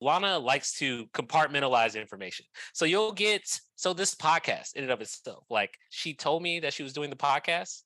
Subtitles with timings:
[0.00, 2.46] Lana likes to compartmentalize information.
[2.72, 3.42] So you'll get
[3.76, 7.10] so this podcast in and of itself, like she told me that she was doing
[7.10, 7.82] the podcast.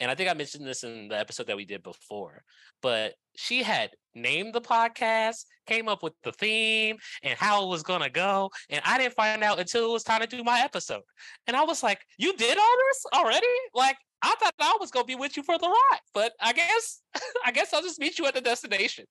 [0.00, 2.42] And I think I mentioned this in the episode that we did before,
[2.82, 7.82] but she had named the podcast, came up with the theme and how it was
[7.82, 8.50] going to go.
[8.70, 11.02] And I didn't find out until it was time to do my episode.
[11.48, 13.46] And I was like, You did all this already?
[13.74, 16.52] Like, I thought I was going to be with you for the ride, but I
[16.52, 17.00] guess,
[17.44, 19.04] I guess I'll just meet you at the destination.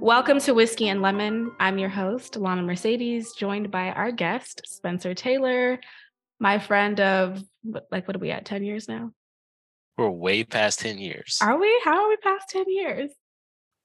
[0.00, 1.52] Welcome to Whiskey and Lemon.
[1.60, 5.78] I'm your host, Lana Mercedez, joined by our guest, Spencer Taylor,
[6.38, 7.44] my friend of
[7.90, 9.12] like what are we at 10 years now?
[9.98, 11.36] We're way past 10 years.
[11.42, 11.82] Are we?
[11.84, 13.10] How are we past 10 years?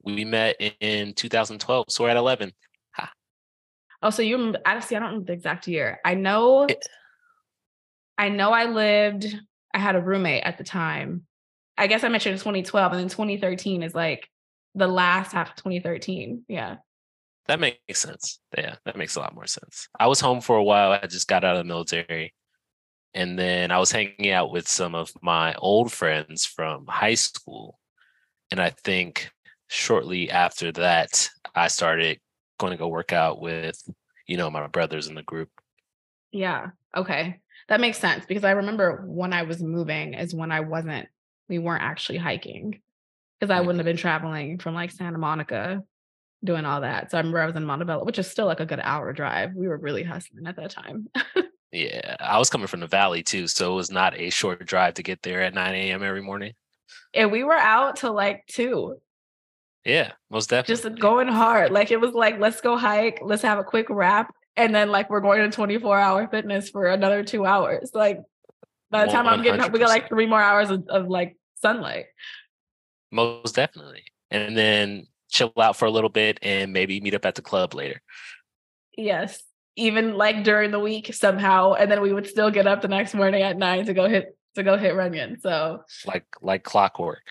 [0.04, 2.50] We met in 2012, so we're at 11.
[2.92, 3.12] Ha.
[4.02, 6.00] Oh, so you honestly, I don't know the exact year.
[6.02, 6.82] I know it,
[8.16, 9.38] I know I lived,
[9.74, 11.26] I had a roommate at the time.
[11.76, 14.30] I guess I mentioned 2012, and then 2013 is like
[14.76, 16.44] the last half of 2013.
[16.48, 16.76] Yeah.
[17.48, 18.40] That makes sense.
[18.56, 19.88] Yeah, that makes a lot more sense.
[19.98, 20.92] I was home for a while.
[20.92, 22.34] I just got out of the military.
[23.14, 27.78] And then I was hanging out with some of my old friends from high school.
[28.50, 29.30] And I think
[29.68, 32.20] shortly after that, I started
[32.58, 33.80] going to go work out with,
[34.26, 35.48] you know, my brothers in the group.
[36.32, 36.70] Yeah.
[36.94, 37.40] Okay.
[37.68, 41.08] That makes sense because I remember when I was moving is when I wasn't,
[41.48, 42.80] we weren't actually hiking
[43.38, 45.82] because I wouldn't have been traveling from like Santa Monica
[46.44, 47.10] doing all that.
[47.10, 49.54] So I remember I was in Montebello, which is still like a good hour drive.
[49.54, 51.08] We were really hustling at that time.
[51.72, 54.94] yeah, I was coming from the valley too, so it was not a short drive
[54.94, 56.02] to get there at 9 a.m.
[56.02, 56.52] every morning.
[57.12, 58.96] And we were out till like two.
[59.84, 60.90] Yeah, most definitely.
[60.90, 61.70] Just going hard.
[61.70, 64.34] Like it was like, let's go hike, let's have a quick wrap.
[64.56, 67.90] And then like we're going to 24 hour fitness for another two hours.
[67.94, 68.20] Like
[68.90, 71.08] by the time i am getting up, we got like three more hours of, of
[71.08, 72.06] like sunlight.
[73.10, 74.04] Most definitely.
[74.30, 77.74] And then chill out for a little bit and maybe meet up at the club
[77.74, 78.00] later.
[78.96, 79.42] Yes.
[79.76, 81.74] Even like during the week somehow.
[81.74, 84.36] And then we would still get up the next morning at nine to go hit
[84.54, 85.38] to go hit Runyon.
[85.40, 87.22] So like like clockwork.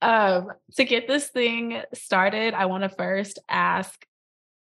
[0.00, 4.04] Um, to get this thing started, I want to first ask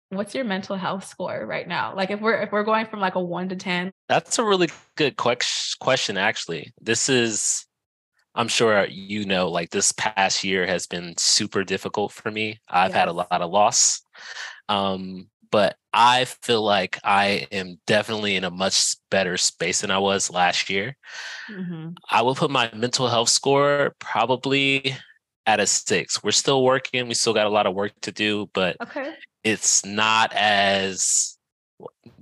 [0.09, 3.15] what's your mental health score right now like if we're if we're going from like
[3.15, 7.65] a 1 to 10 that's a really good question actually this is
[8.39, 12.61] I'm sure you know, like this past year has been super difficult for me.
[12.69, 12.97] I've yes.
[12.97, 14.01] had a lot of loss.
[14.69, 19.97] Um, but I feel like I am definitely in a much better space than I
[19.97, 20.95] was last year.
[21.51, 21.89] Mm-hmm.
[22.09, 24.95] I will put my mental health score probably
[25.45, 26.23] at a six.
[26.23, 29.15] We're still working, we still got a lot of work to do, but okay.
[29.43, 31.37] it's not as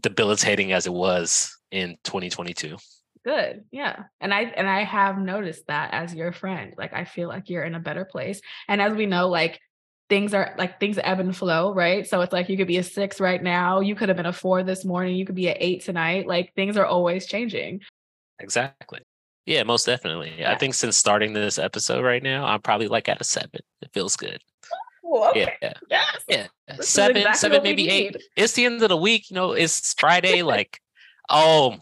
[0.01, 2.77] debilitating as it was in 2022
[3.27, 7.27] good yeah and i and i have noticed that as your friend like i feel
[7.27, 8.39] like you're in a better place
[8.69, 9.59] and as we know like
[10.07, 12.83] things are like things ebb and flow right so it's like you could be a
[12.83, 15.57] six right now you could have been a four this morning you could be an
[15.59, 17.81] eight tonight like things are always changing
[18.39, 19.01] exactly
[19.45, 20.49] yeah most definitely yeah.
[20.49, 23.89] i think since starting this episode right now i'm probably like at a seven it
[23.93, 24.41] feels good
[25.03, 25.53] oh, okay.
[25.61, 25.73] Yeah.
[25.89, 26.23] Yes.
[26.27, 26.47] Yeah.
[26.67, 28.17] This seven, exactly seven, maybe eight.
[28.35, 29.29] It's the end of the week.
[29.29, 30.41] You know, it's Friday.
[30.43, 30.81] like,
[31.29, 31.77] oh,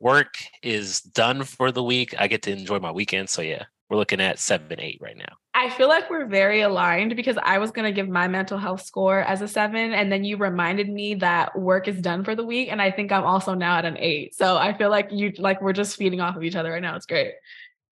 [0.00, 2.14] work is done for the week.
[2.18, 3.30] I get to enjoy my weekend.
[3.30, 5.36] So yeah, we're looking at seven, eight right now.
[5.56, 8.82] I feel like we're very aligned because I was going to give my mental health
[8.82, 9.92] score as a seven.
[9.92, 12.72] And then you reminded me that work is done for the week.
[12.72, 14.34] And I think I'm also now at an eight.
[14.34, 16.96] So I feel like you, like, we're just feeding off of each other right now.
[16.96, 17.34] It's great.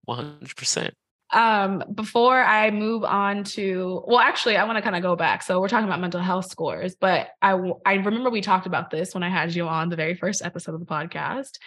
[0.09, 0.91] 100%.
[1.33, 5.43] Um, before I move on to, well, actually, I want to kind of go back.
[5.43, 7.53] So we're talking about mental health scores, but I,
[7.87, 10.75] I remember we talked about this when I had you on the very first episode
[10.75, 11.59] of the podcast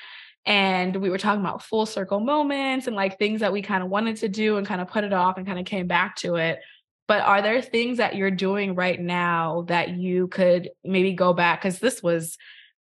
[0.46, 3.90] and we were talking about full circle moments and like things that we kind of
[3.90, 6.36] wanted to do and kind of put it off and kind of came back to
[6.36, 6.60] it.
[7.08, 11.62] But are there things that you're doing right now that you could maybe go back
[11.62, 12.38] because this was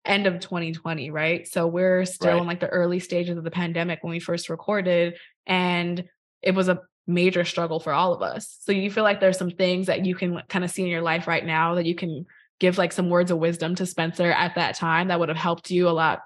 [0.04, 1.46] end of 2020 right?
[1.46, 2.40] So we're still right.
[2.40, 5.14] in like the early stages of the pandemic when we first recorded
[5.46, 6.04] and
[6.42, 8.58] it was a major struggle for all of us.
[8.62, 11.02] So you feel like there's some things that you can kind of see in your
[11.02, 12.26] life right now that you can
[12.60, 15.70] give like some words of wisdom to Spencer at that time that would have helped
[15.70, 16.22] you a lot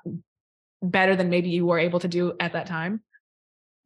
[0.83, 3.03] better than maybe you were able to do at that time?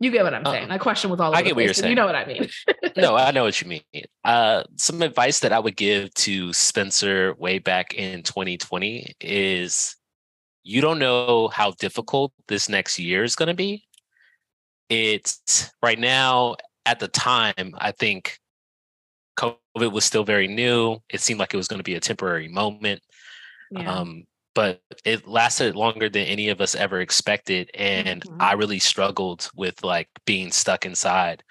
[0.02, 0.68] You get what I'm saying.
[0.68, 1.90] Uh, question was all I get what you're saying.
[1.90, 2.48] You know what I mean.
[2.96, 3.82] no, I know what you mean.
[4.24, 9.94] Uh, some advice that I would give to Spencer way back in 2020 is
[10.64, 13.84] you don't know how difficult this next year is going to be.
[14.88, 18.40] It's right now, at the time, I think
[19.38, 20.98] COVID was still very new.
[21.08, 23.02] It seemed like it was going to be a temporary moment.
[23.70, 23.88] Yeah.
[23.90, 28.36] Um, but it lasted longer than any of us ever expected and Mhm.
[28.40, 31.42] i really struggled with like being stuck inside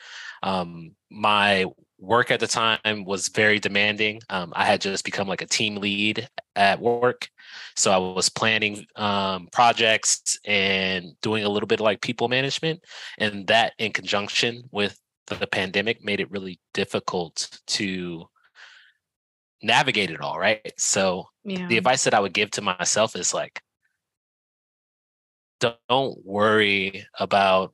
[0.43, 1.65] um, my
[1.99, 5.75] work at the time was very demanding um, i had just become like a team
[5.75, 7.29] lead at work
[7.75, 12.79] so i was planning um, projects and doing a little bit of like people management
[13.19, 18.25] and that in conjunction with the pandemic made it really difficult to
[19.63, 21.67] navigate it all right so Yeah.
[21.67, 23.61] the advice that I would give to myself is like,
[25.59, 27.73] don't worry about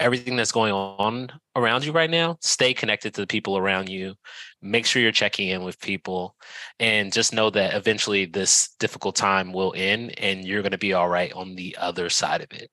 [0.00, 2.36] everything that's going on around you right now.
[2.40, 4.14] Stay connected to the people around you.
[4.60, 6.36] Make sure you're checking in with people
[6.78, 10.92] and just know that eventually this difficult time will end and you're going to be
[10.92, 12.70] all right on the other side of it.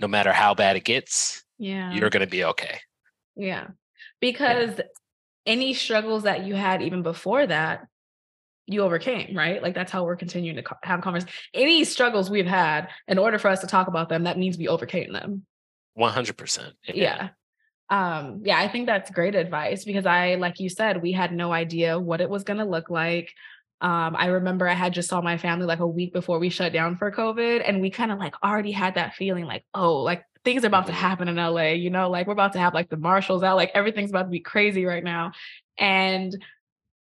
[0.00, 1.92] No matter how bad it gets, yeah.
[1.92, 2.80] you're going to be okay.
[3.36, 3.68] Yeah.
[4.20, 4.78] Because
[5.46, 7.86] any struggles that you had even before that,
[8.66, 9.62] you overcame, right?
[9.62, 11.36] Like that's how we're continuing to co- have conversations.
[11.54, 14.68] Any struggles we've had, in order for us to talk about them, that means we
[14.68, 15.46] overcame them.
[15.98, 16.72] 100%.
[16.92, 17.28] Yeah.
[17.88, 21.52] Um, yeah, I think that's great advice because I, like you said, we had no
[21.52, 23.30] idea what it was going to look like.
[23.80, 26.72] Um, I remember I had just saw my family like a week before we shut
[26.72, 30.24] down for COVID, and we kind of like already had that feeling like, oh, like
[30.46, 32.88] things are about to happen in LA, you know, like we're about to have like
[32.88, 35.32] the marshals out, like everything's about to be crazy right now.
[35.76, 36.32] And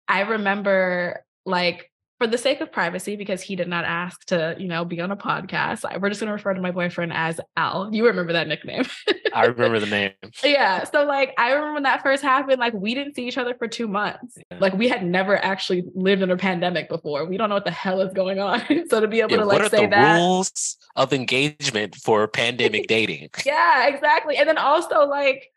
[0.07, 1.88] I remember like
[2.19, 5.09] for the sake of privacy, because he did not ask to, you know, be on
[5.09, 7.89] a podcast, I, we're just gonna refer to my boyfriend as Al.
[7.93, 8.83] You remember that nickname.
[9.33, 10.11] I remember the name.
[10.43, 10.83] yeah.
[10.83, 13.67] So like I remember when that first happened, like we didn't see each other for
[13.67, 14.37] two months.
[14.51, 14.57] Yeah.
[14.59, 17.25] Like we had never actually lived in a pandemic before.
[17.25, 18.61] We don't know what the hell is going on.
[18.89, 20.17] so to be able Yeah, to what like are say the that.
[20.19, 23.29] rules of engagement for pandemic dating?
[23.45, 24.35] Yeah, exactly.
[24.37, 25.49] And then also like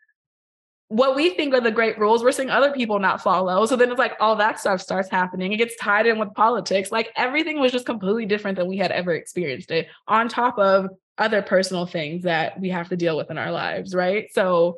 [0.93, 3.65] what we think are the great rules, we're seeing other people not follow.
[3.65, 5.51] So then it's like all that stuff starts happening.
[5.51, 6.91] It gets tied in with politics.
[6.91, 10.89] Like everything was just completely different than we had ever experienced it, on top of
[11.17, 14.27] other personal things that we have to deal with in our lives, right?
[14.33, 14.77] So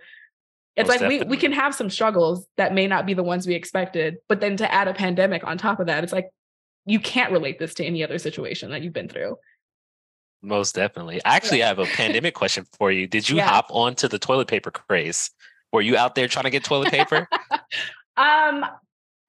[0.77, 3.45] it's Most like we, we can have some struggles that may not be the ones
[3.45, 6.29] we expected, but then to add a pandemic on top of that, it's like
[6.85, 9.37] you can't relate this to any other situation that you've been through.
[10.41, 11.19] Most definitely.
[11.25, 13.05] Actually, I have a pandemic question for you.
[13.05, 13.47] Did you Yeah.
[13.47, 15.31] hop onto the toilet paper craze?
[15.75, 17.27] Were you out there trying to get toilet paper?
[18.17, 18.63] Um,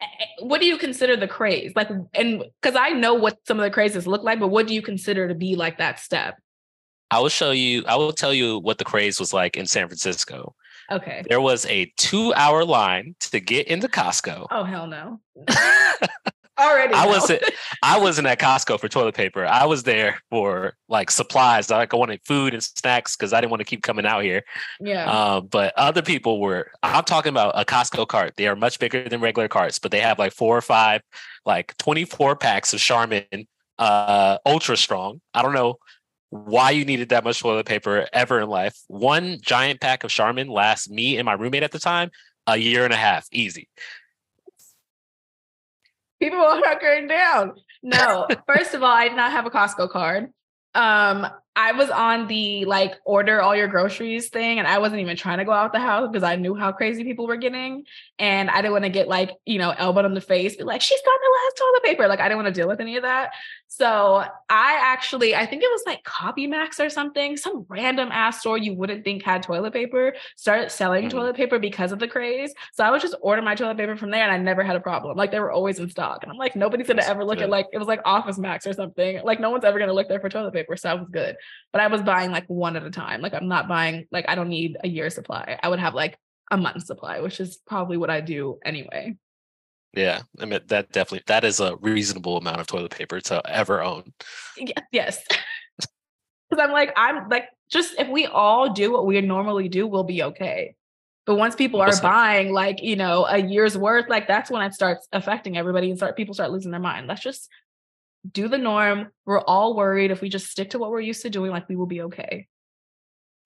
[0.00, 0.06] eh,
[0.38, 1.72] what do you consider the craze?
[1.74, 4.74] Like, and because I know what some of the crazes look like, but what do
[4.74, 6.36] you consider to be like that step?
[7.10, 9.88] I will show you, I will tell you what the craze was like in San
[9.88, 10.54] Francisco.
[10.92, 11.24] Okay.
[11.28, 14.46] There was a two hour line to get into Costco.
[14.52, 15.18] Oh hell no.
[16.58, 16.94] Already.
[16.94, 17.42] I wasn't
[17.82, 19.44] I wasn't at Costco for toilet paper.
[19.44, 21.70] I was there for like supplies.
[21.70, 24.42] Like I wanted food and snacks because I didn't want to keep coming out here.
[24.80, 25.10] Yeah.
[25.10, 26.70] Um, but other people were.
[26.82, 28.34] I'm talking about a Costco cart.
[28.36, 31.02] They are much bigger than regular carts, but they have like four or five,
[31.44, 33.24] like 24 packs of Charmin
[33.78, 35.20] uh, Ultra Strong.
[35.34, 35.76] I don't know
[36.30, 38.76] why you needed that much toilet paper ever in life.
[38.88, 42.10] One giant pack of Charmin lasts me and my roommate at the time
[42.46, 43.68] a year and a half, easy.
[46.20, 47.54] People are hunkering down.
[47.82, 50.30] No, first of all, I did not have a Costco card.
[50.74, 51.26] Um,
[51.58, 55.38] I was on the like order all your groceries thing, and I wasn't even trying
[55.38, 57.84] to go out the house because I knew how crazy people were getting,
[58.18, 60.82] and I didn't want to get like you know elbowed in the face, be like
[60.82, 62.08] she's got the last toilet paper.
[62.08, 63.30] Like I didn't want to deal with any of that.
[63.68, 68.40] So I actually, I think it was like Copy Max or something, some random ass
[68.40, 71.10] store you wouldn't think had toilet paper started selling Mhm.
[71.10, 72.54] toilet paper because of the craze.
[72.74, 74.80] So I would just order my toilet paper from there, and I never had a
[74.80, 75.16] problem.
[75.16, 77.66] Like they were always in stock, and I'm like nobody's gonna ever look at like
[77.72, 79.20] it was like Office Max or something.
[79.24, 80.76] Like no one's ever gonna look there for toilet paper.
[80.76, 81.36] So I was good.
[81.72, 83.20] But I was buying like one at a time.
[83.20, 85.58] Like I'm not buying like I don't need a year supply.
[85.62, 86.18] I would have like
[86.50, 89.16] a month supply, which is probably what I do anyway.
[89.94, 93.82] Yeah, I mean that definitely that is a reasonable amount of toilet paper to ever
[93.82, 94.12] own.
[94.56, 95.22] Ye- Yes.
[96.48, 100.04] Because I'm like, I'm like, just if we all do what we normally do, we'll
[100.04, 100.76] be okay.
[101.26, 104.72] But once people are buying like, you know, a year's worth, like that's when it
[104.72, 107.08] starts affecting everybody and start people start losing their mind.
[107.08, 107.48] Let's just
[108.32, 109.08] do the norm.
[109.24, 110.10] We're all worried.
[110.10, 112.46] If we just stick to what we're used to doing, like we will be okay.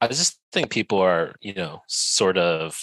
[0.00, 2.80] I just think people are, you know, sort of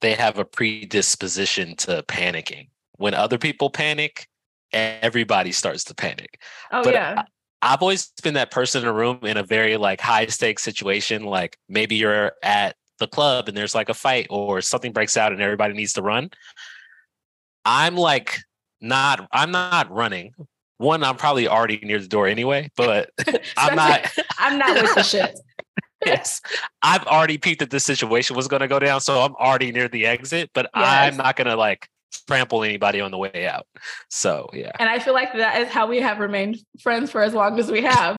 [0.00, 2.68] they have a predisposition to panicking.
[2.96, 4.28] When other people panic,
[4.72, 6.40] everybody starts to panic.
[6.70, 7.22] Oh But yeah.
[7.62, 11.24] I've always been that person in a room in a very like high stakes situation.
[11.24, 15.32] Like maybe you're at the club and there's like a fight or something breaks out
[15.32, 16.30] and everybody needs to run.
[17.64, 18.38] I'm like
[18.80, 20.34] not I'm not running.
[20.78, 23.10] One, I'm probably already near the door anyway, but
[23.56, 25.38] I'm not I'm not with the shit.
[26.06, 26.40] yes.
[26.82, 29.00] I've already peeped that this situation was gonna go down.
[29.00, 31.12] So I'm already near the exit, but Yes.
[31.12, 31.88] I'm not gonna like
[32.26, 33.66] trample anybody on the way out.
[34.08, 34.72] So yeah.
[34.78, 37.70] And I feel like that is how we have remained friends for as long as
[37.70, 38.16] we have.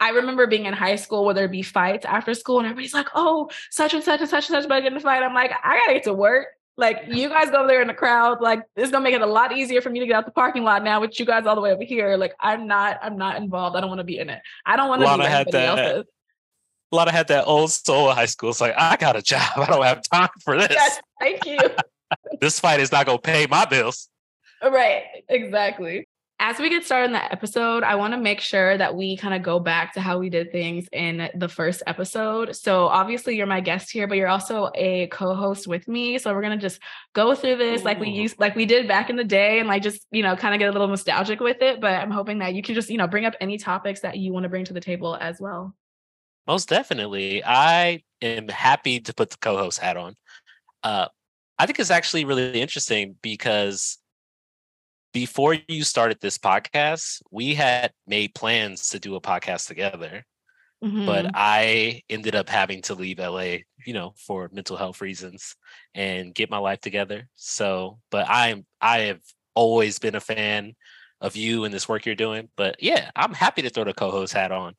[0.00, 3.08] I remember being in high school where there'd be fights after school and everybody's like,
[3.14, 5.24] oh, such and such and such and such about getting a fight.
[5.24, 6.46] I'm like, I gotta get to work.
[6.78, 9.26] Like you guys go over there in the crowd, like it's gonna make it a
[9.26, 11.56] lot easier for me to get out the parking lot now with you guys all
[11.56, 12.16] the way over here.
[12.16, 13.76] Like I'm not, I'm not involved.
[13.76, 14.40] I don't want to be in it.
[14.64, 16.06] I don't want to be anybody that, else's.
[16.92, 18.50] A lot of had that old soul high school.
[18.50, 19.42] It's like I got a job.
[19.56, 20.68] I don't have time for this.
[20.70, 21.58] Yes, thank you.
[22.40, 24.08] this fight is not gonna pay my bills.
[24.62, 26.06] Right, exactly.
[26.40, 29.34] As we get started in the episode, I want to make sure that we kind
[29.34, 32.54] of go back to how we did things in the first episode.
[32.54, 36.16] So, obviously, you're my guest here, but you're also a co-host with me.
[36.18, 36.80] So, we're gonna just
[37.12, 37.84] go through this Ooh.
[37.84, 40.36] like we used, like we did back in the day, and like just you know,
[40.36, 41.80] kind of get a little nostalgic with it.
[41.80, 44.32] But I'm hoping that you can just you know bring up any topics that you
[44.32, 45.74] want to bring to the table as well.
[46.46, 50.14] Most definitely, I am happy to put the co-host hat on.
[50.84, 51.08] Uh,
[51.58, 53.98] I think it's actually really interesting because
[55.12, 60.24] before you started this podcast, we had made plans to do a podcast together.
[60.84, 61.06] Mm-hmm.
[61.06, 65.56] But I ended up having to leave LA, you know, for mental health reasons
[65.94, 67.28] and get my life together.
[67.34, 69.20] So, but I'm I have
[69.54, 70.76] always been a fan
[71.20, 72.48] of you and this work you're doing.
[72.56, 74.74] But yeah, I'm happy to throw the co-host hat on.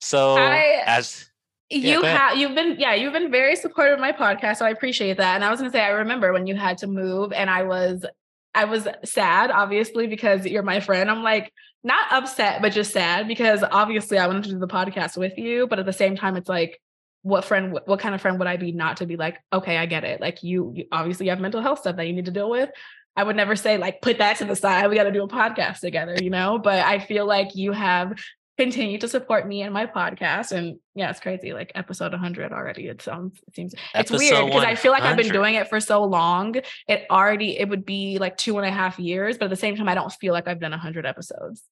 [0.00, 1.30] So I, as
[1.70, 5.16] you have you've been yeah you've been very supportive of my podcast so i appreciate
[5.16, 7.48] that and i was going to say i remember when you had to move and
[7.48, 8.04] i was
[8.54, 11.10] I was sad, obviously, because you're my friend.
[11.10, 15.16] I'm like, not upset, but just sad because obviously I wanted to do the podcast
[15.16, 15.66] with you.
[15.66, 16.80] But at the same time, it's like,
[17.22, 19.86] what friend, what kind of friend would I be not to be like, okay, I
[19.86, 20.20] get it.
[20.20, 22.70] Like you, you obviously you have mental health stuff that you need to deal with.
[23.16, 24.88] I would never say like put that to the side.
[24.90, 26.58] We got to do a podcast together, you know.
[26.58, 28.18] But I feel like you have
[28.56, 30.52] continue to support me and my podcast.
[30.52, 31.52] And yeah, it's crazy.
[31.52, 32.86] Like episode 100 already.
[32.86, 35.68] It sounds, it seems, episode it's weird because I feel like I've been doing it
[35.68, 36.56] for so long.
[36.86, 39.76] It already, it would be like two and a half years, but at the same
[39.76, 41.62] time, I don't feel like I've done 100 episodes.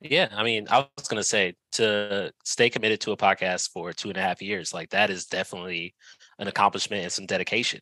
[0.00, 3.92] Yeah, I mean, I was going to say to stay committed to a podcast for
[3.92, 5.94] two and a half years, like that is definitely
[6.38, 7.80] an accomplishment and some dedication.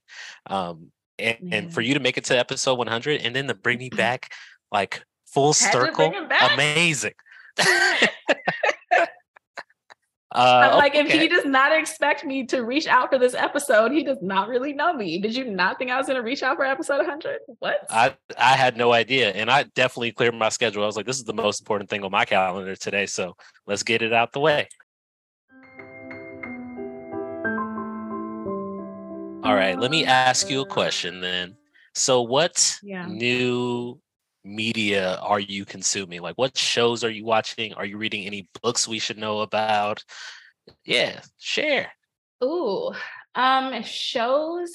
[0.48, 1.56] Um, and, yeah.
[1.56, 4.32] and for you to make it to episode 100 and then to bring me back
[4.70, 6.12] like full circle,
[6.52, 7.14] amazing.
[10.34, 11.00] Uh, like, okay.
[11.00, 14.48] if he does not expect me to reach out for this episode, he does not
[14.48, 15.18] really know me.
[15.18, 17.40] Did you not think I was going to reach out for episode 100?
[17.58, 17.84] What?
[17.90, 20.84] I I had no idea, and I definitely cleared my schedule.
[20.84, 23.36] I was like, this is the most important thing on my calendar today, so
[23.66, 24.68] let's get it out the way.
[29.44, 31.56] All right, let me ask you a question then.
[31.94, 33.06] So, what yeah.
[33.06, 34.00] new
[34.44, 36.20] media are you consuming?
[36.20, 37.74] Like, what shows are you watching?
[37.74, 40.04] Are you reading any books we should know about?
[40.84, 41.92] Yeah, share.
[42.42, 42.92] Ooh,
[43.34, 44.72] um, shows.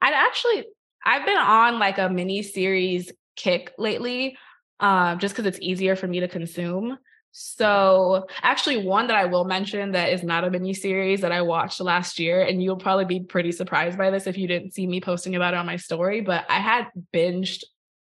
[0.00, 0.66] I'd actually,
[1.04, 4.36] I've been on like a mini series kick lately,
[4.80, 6.98] um, just because it's easier for me to consume.
[7.30, 11.42] So, actually, one that I will mention that is not a mini series that I
[11.42, 14.86] watched last year, and you'll probably be pretty surprised by this if you didn't see
[14.86, 16.20] me posting about it on my story.
[16.20, 17.64] But I had binged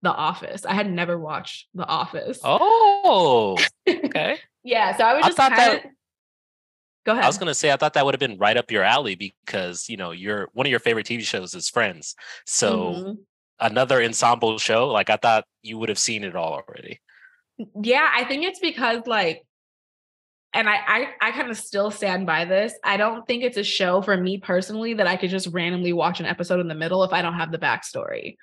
[0.05, 0.65] the Office.
[0.67, 2.39] I had never watched The Office.
[2.45, 3.59] Oh,
[3.89, 4.39] okay.
[4.63, 5.57] yeah, so I was just I kinda...
[5.57, 5.91] that.
[7.07, 7.25] Go ahead.
[7.25, 9.89] I was gonna say I thought that would have been right up your alley because
[9.89, 12.15] you know your one of your favorite TV shows is Friends.
[12.47, 13.13] So mm-hmm.
[13.61, 17.01] another ensemble show, like I thought you would have seen it all already.
[17.83, 19.45] Yeah, I think it's because like
[20.55, 22.73] and I, I I kind of still stand by this.
[22.83, 26.21] I don't think it's a show for me personally that I could just randomly watch
[26.21, 28.37] an episode in the middle if I don't have the backstory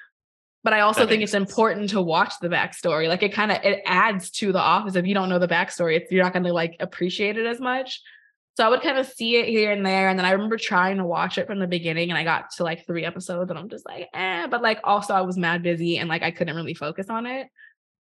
[0.64, 1.50] but I also that think it's sense.
[1.50, 3.08] important to watch the backstory.
[3.08, 4.96] Like it kind of it adds to the office.
[4.96, 7.60] If you don't know the backstory, it's you're not going to like appreciate it as
[7.60, 8.02] much.
[8.58, 10.10] So I would kind of see it here and there.
[10.10, 12.64] And then I remember trying to watch it from the beginning and I got to
[12.64, 14.48] like three episodes and I'm just like, eh.
[14.48, 17.48] But like also I was mad busy and like I couldn't really focus on it.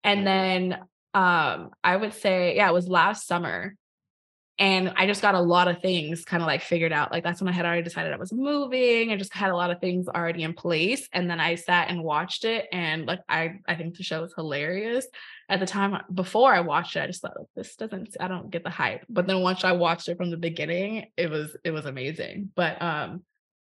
[0.03, 0.25] And mm-hmm.
[0.25, 0.73] then
[1.13, 3.75] um I would say, yeah, it was last summer
[4.61, 7.11] and I just got a lot of things kind of like figured out.
[7.11, 9.11] Like that's when I had already decided I was moving.
[9.11, 11.09] I just had a lot of things already in place.
[11.11, 12.67] And then I sat and watched it.
[12.71, 15.07] And like I I think the show is hilarious.
[15.49, 18.51] At the time before I watched it, I just thought like, this doesn't I don't
[18.51, 19.03] get the hype.
[19.09, 22.51] But then once I watched it from the beginning, it was it was amazing.
[22.55, 23.23] But um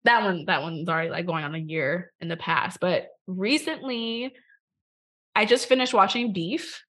[0.03, 2.81] that one that one's already like going on a year in the past.
[2.81, 4.33] But recently
[5.33, 6.83] I just finished watching Beef.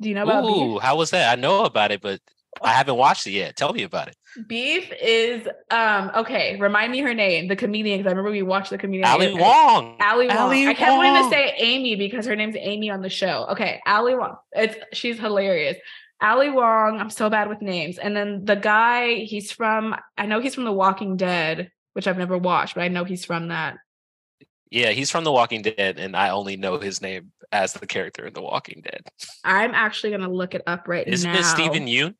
[0.00, 0.82] Do you know about Ooh, Beef?
[0.82, 1.38] how was that?
[1.38, 2.20] I know about it, but
[2.62, 3.56] I haven't watched it yet.
[3.56, 4.16] Tell me about it.
[4.46, 6.58] Beef is um okay.
[6.58, 7.98] Remind me her name, the comedian.
[7.98, 9.08] Because I remember we watched the comedian.
[9.08, 9.96] Ali Wong.
[10.00, 10.36] Ali Wong.
[10.36, 10.98] Ali I kept Wong.
[10.98, 13.46] wanting to say Amy because her name's Amy on the show.
[13.50, 14.36] Okay, Ali Wong.
[14.52, 15.76] It's she's hilarious.
[16.20, 16.98] Ali Wong.
[16.98, 17.98] I'm so bad with names.
[17.98, 19.94] And then the guy, he's from.
[20.16, 23.24] I know he's from The Walking Dead, which I've never watched, but I know he's
[23.24, 23.76] from that.
[24.70, 28.26] Yeah, he's from The Walking Dead, and I only know his name as the character
[28.26, 29.02] in The Walking Dead.
[29.44, 31.12] I'm actually gonna look it up right now.
[31.12, 32.14] Isn't it Steven Yeun?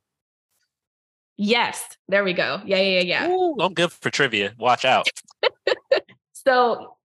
[1.37, 2.61] Yes, there we go.
[2.65, 3.29] Yeah, yeah, yeah, yeah.
[3.29, 4.55] Ooh, I'm good for trivia.
[4.59, 5.09] Watch out.
[6.33, 6.97] So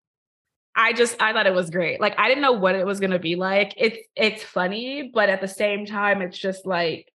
[0.75, 1.99] I just I thought it was great.
[1.99, 3.73] Like I didn't know what it was gonna be like.
[3.75, 7.11] It's it's funny, but at the same time, it's just like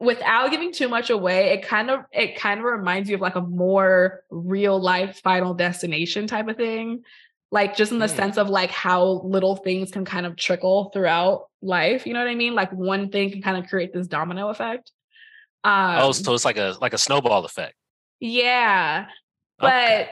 [0.00, 3.36] without giving too much away, it kind of it kind of reminds you of like
[3.36, 7.02] a more real life final destination type of thing.
[7.52, 8.16] Like just in the Mm.
[8.16, 12.06] sense of like how little things can kind of trickle throughout life.
[12.06, 12.54] You know what I mean?
[12.54, 14.90] Like one thing can kind of create this domino effect.
[15.64, 17.74] Um, oh, so it's like a like a snowball effect.
[18.20, 19.06] yeah,
[19.58, 20.10] but Okay.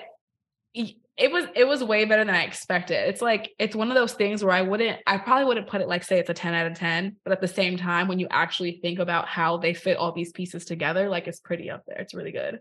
[0.74, 3.08] y- it was it was way better than I expected.
[3.08, 5.88] It's like it's one of those things where I wouldn't I probably wouldn't put it
[5.88, 8.28] like say it's a 10 out of 10, but at the same time when you
[8.30, 11.98] actually think about how they fit all these pieces together, like it's pretty up there.
[11.98, 12.60] It's really good.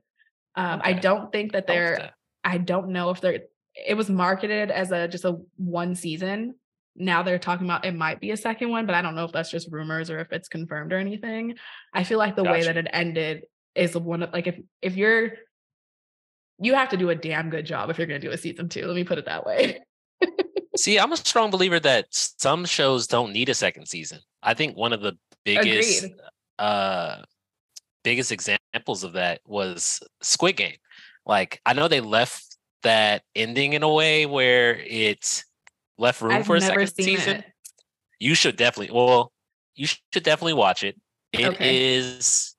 [0.55, 2.11] Um I don't think that they're.
[2.43, 3.41] I don't know if they're
[3.75, 6.55] it was marketed as a just a one season.
[6.97, 9.31] Now they're talking about it might be a second one, but I don't know if
[9.31, 11.55] that's just rumors or if it's confirmed or anything.
[11.93, 13.43] I feel like the way that it ended
[13.75, 15.33] is one of like if if you're
[16.59, 18.67] you have to do a damn good job if you're going to do a season
[18.67, 18.85] 2.
[18.85, 19.79] Let me put it that way.
[20.77, 24.19] See, I'm a strong believer that some shows don't need a second season.
[24.41, 26.19] I think one of the biggest Agreed.
[26.59, 27.21] uh
[28.03, 30.77] biggest examples of that was Squid Game.
[31.25, 35.43] Like I know they left that ending in a way where it
[35.97, 37.37] left room I've for a second season.
[37.37, 37.45] it.
[38.19, 39.31] You should definitely well,
[39.75, 40.99] you should definitely watch it.
[41.33, 42.55] It is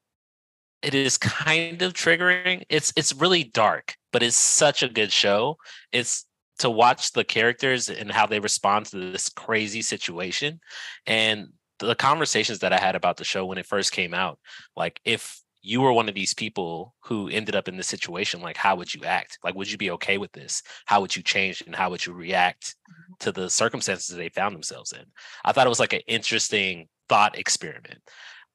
[0.83, 0.89] Okay.
[0.89, 2.63] it is kind of triggering.
[2.69, 5.57] It's it's really dark, but it's such a good show.
[5.93, 6.25] It's
[6.61, 10.61] to watch the characters and how they respond to this crazy situation
[11.07, 14.39] and the conversations that I had about the show when it first came out.
[14.77, 18.57] Like if you were one of these people who ended up in this situation, like
[18.57, 19.39] how would you act?
[19.43, 20.63] Like would you be okay with this?
[20.87, 22.77] How would you change and how would you react
[23.21, 25.05] to the circumstances they found themselves in?
[25.45, 28.01] I thought it was like an interesting thought experiment.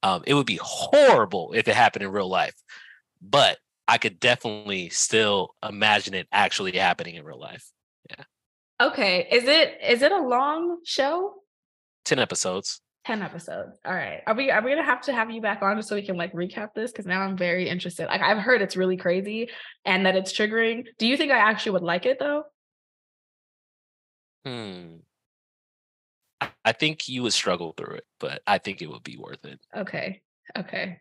[0.02, 2.54] Um, it would be horrible if it happened in real life,
[3.20, 7.66] but I could definitely still imagine it actually happening in real life.
[8.10, 8.24] Yeah.
[8.80, 9.26] Okay.
[9.30, 11.34] Is it is it a long show?
[12.04, 12.80] 10 episodes.
[13.06, 13.78] 10 episodes.
[13.84, 14.22] All right.
[14.26, 16.16] Are we are we gonna have to have you back on just so we can
[16.16, 16.90] like recap this?
[16.90, 18.06] Because now I'm very interested.
[18.06, 19.50] Like I've heard it's really crazy
[19.84, 20.86] and that it's triggering.
[20.98, 22.44] Do you think I actually would like it though?
[24.44, 24.96] Hmm.
[26.64, 29.60] I think you would struggle through it, but I think it would be worth it.
[29.76, 30.22] Okay.
[30.56, 30.98] Okay.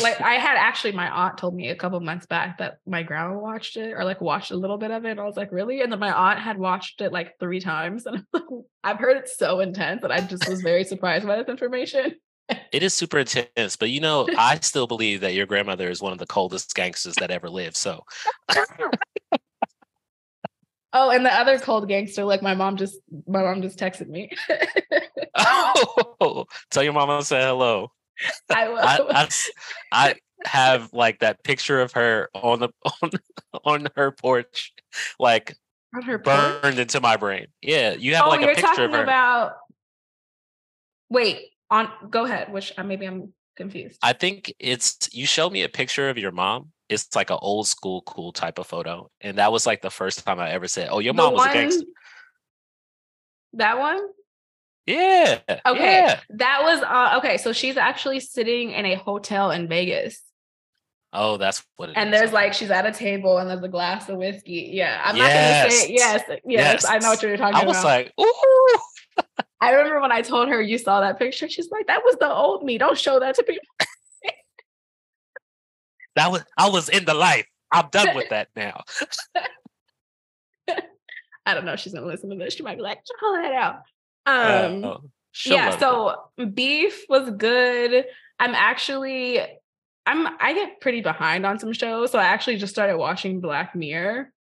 [0.00, 3.38] Like I had actually my aunt told me a couple months back that my grandma
[3.38, 5.12] watched it or like watched a little bit of it.
[5.12, 5.80] And I was like, really?
[5.80, 8.06] And then my aunt had watched it like three times.
[8.06, 8.44] And I'm like,
[8.84, 12.16] I've heard it's so intense that I just was very surprised by this information.
[12.72, 16.12] It is super intense, but you know, I still believe that your grandmother is one
[16.12, 17.76] of the coldest gangsters that ever lived.
[17.76, 18.04] So
[20.98, 24.30] Oh, and the other cold gangster, like my mom just my mom just texted me.
[25.36, 27.92] oh, tell your mama I said hello.
[28.50, 28.78] I will.
[28.78, 29.28] I, I
[29.92, 32.68] I have like that picture of her on the
[33.02, 33.10] on,
[33.64, 34.72] on her porch,
[35.18, 35.56] like
[35.94, 36.62] on her porch?
[36.62, 37.46] burned into my brain.
[37.62, 39.02] Yeah, you have Oh, like a picture of her.
[39.02, 39.52] about.
[41.08, 41.88] Wait, on.
[42.10, 42.52] Go ahead.
[42.52, 43.98] Which uh, maybe I'm confused.
[44.02, 46.72] I think it's you showed me a picture of your mom.
[46.88, 50.24] It's like an old school cool type of photo, and that was like the first
[50.24, 51.84] time I ever said, "Oh, your The mom was a gangster."
[53.54, 54.00] That one.
[54.86, 55.38] Yeah.
[55.66, 56.20] Okay, Yeah.
[56.30, 57.36] that was uh, okay.
[57.38, 60.22] So she's actually sitting in a hotel in Vegas,
[61.12, 62.20] Oh, that's what it and is.
[62.20, 64.70] there's like she's at a table, and there's a glass of whiskey.
[64.72, 66.22] Yeah, I'm not gonna say yes.
[66.44, 67.58] Yes, I know what you're talking about.
[67.58, 67.74] I about.
[67.74, 68.78] was like, "Ooh."
[69.60, 71.48] I remember when I told her you saw that picture.
[71.48, 72.76] She's like, "That was the old me.
[72.78, 73.66] Don't show that to people."
[76.16, 77.46] That was I was in the life.
[77.72, 78.82] I'm done with that now.
[81.46, 82.54] I don't know if she's gonna listen to this.
[82.54, 83.82] She might be like, "Call that out."
[84.26, 84.96] Um, Uh,
[85.44, 85.80] yeah love it.
[85.80, 88.06] so beef was good
[88.40, 89.38] i'm actually
[90.06, 93.74] i'm i get pretty behind on some shows so i actually just started watching black
[93.74, 94.32] mirror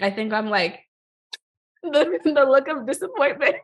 [0.00, 0.80] i think i'm like
[1.82, 3.56] the, the look of disappointment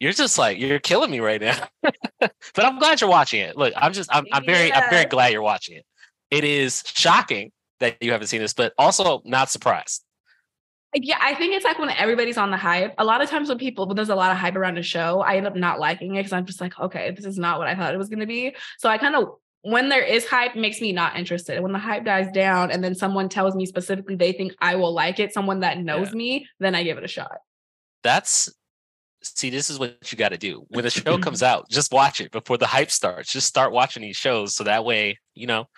[0.00, 1.68] you're just like you're killing me right now.
[1.82, 2.32] but
[2.64, 3.54] I'm glad you're watching it.
[3.56, 5.84] Look, I'm just I'm I'm very I'm very glad you're watching it.
[6.30, 10.02] It is shocking that you haven't seen this, but also not surprised.
[10.94, 13.58] Yeah i think it's like when everybody's on the hype a lot of times when
[13.58, 16.14] people when there's a lot of hype around a show i end up not liking
[16.16, 18.20] it because i'm just like okay this is not what i thought it was going
[18.20, 19.28] to be so i kind of
[19.62, 22.94] when there is hype makes me not interested when the hype dies down and then
[22.94, 26.14] someone tells me specifically they think i will like it someone that knows Yeah.
[26.14, 27.38] me then i give it a shot
[28.02, 28.50] That's
[29.22, 30.64] see, this is what you got to do.
[30.68, 33.30] When the show comes out, just watch it before the hype starts.
[33.30, 35.68] Just start watching these shows so that way, you know,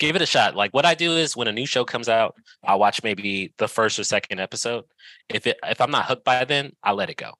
[0.00, 0.56] give it a shot.
[0.56, 2.34] Like what I do is when a new show comes out,
[2.64, 4.84] I'll watch maybe the first or second episode.
[5.28, 7.34] If it if I'm not hooked by then, I let it go.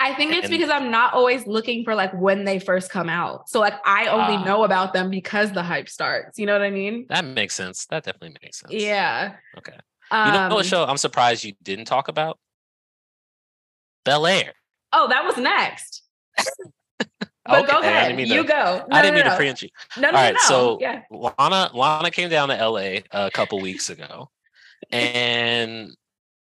[0.00, 3.08] I think it's and, because I'm not always looking for like when they first come
[3.08, 3.48] out.
[3.48, 6.40] So like I only uh, know about them because the hype starts.
[6.40, 7.06] You know what I mean?
[7.08, 7.86] That makes sense.
[7.86, 8.72] That definitely makes sense.
[8.72, 9.36] Yeah.
[9.58, 9.76] Okay.
[10.10, 12.38] Um, you know what um show I'm surprised you didn't talk about?
[14.04, 14.54] Bel Air.
[14.92, 16.02] Oh, that was next.
[17.44, 18.12] But okay, go ahead.
[18.12, 18.84] I You to, go.
[18.88, 19.30] No, I didn't no, mean no.
[19.30, 19.68] to preempt you.
[19.96, 20.40] No, no, All right, no.
[20.42, 21.02] So yeah.
[21.10, 24.30] Lana, Lana came down to LA a couple weeks ago,
[24.92, 25.90] and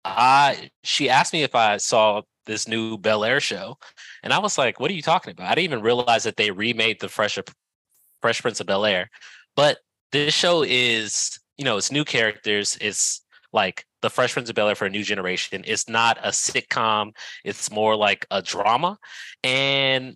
[0.06, 3.78] I she asked me if I saw this new Bel Air show,
[4.24, 6.52] and I was like, "What are you talking about?" I didn't even realize that they
[6.52, 7.40] remade the Fresh
[8.22, 9.10] Fresh Prince of Bel Air,
[9.56, 9.80] but
[10.12, 12.78] this show is you know it's new characters.
[12.80, 13.22] It's
[13.54, 15.64] like the Fresh Prince of Bel Air for a new generation.
[15.66, 17.16] It's not a sitcom.
[17.44, 19.00] It's more like a drama,
[19.44, 20.16] and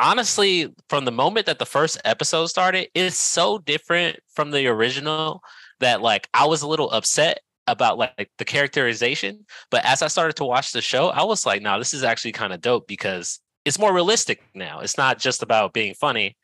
[0.00, 5.42] Honestly, from the moment that the first episode started, it's so different from the original
[5.78, 9.46] that like I was a little upset about like the characterization.
[9.70, 12.32] But as I started to watch the show, I was like, no, this is actually
[12.32, 14.80] kind of dope because it's more realistic now.
[14.80, 16.36] It's not just about being funny.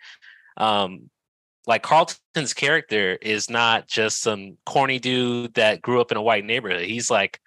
[0.56, 1.10] Um,
[1.66, 6.44] like Carlton's character is not just some corny dude that grew up in a white
[6.44, 6.84] neighborhood.
[6.84, 7.40] He's like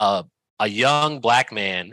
[0.00, 0.24] a,
[0.58, 1.92] a young black man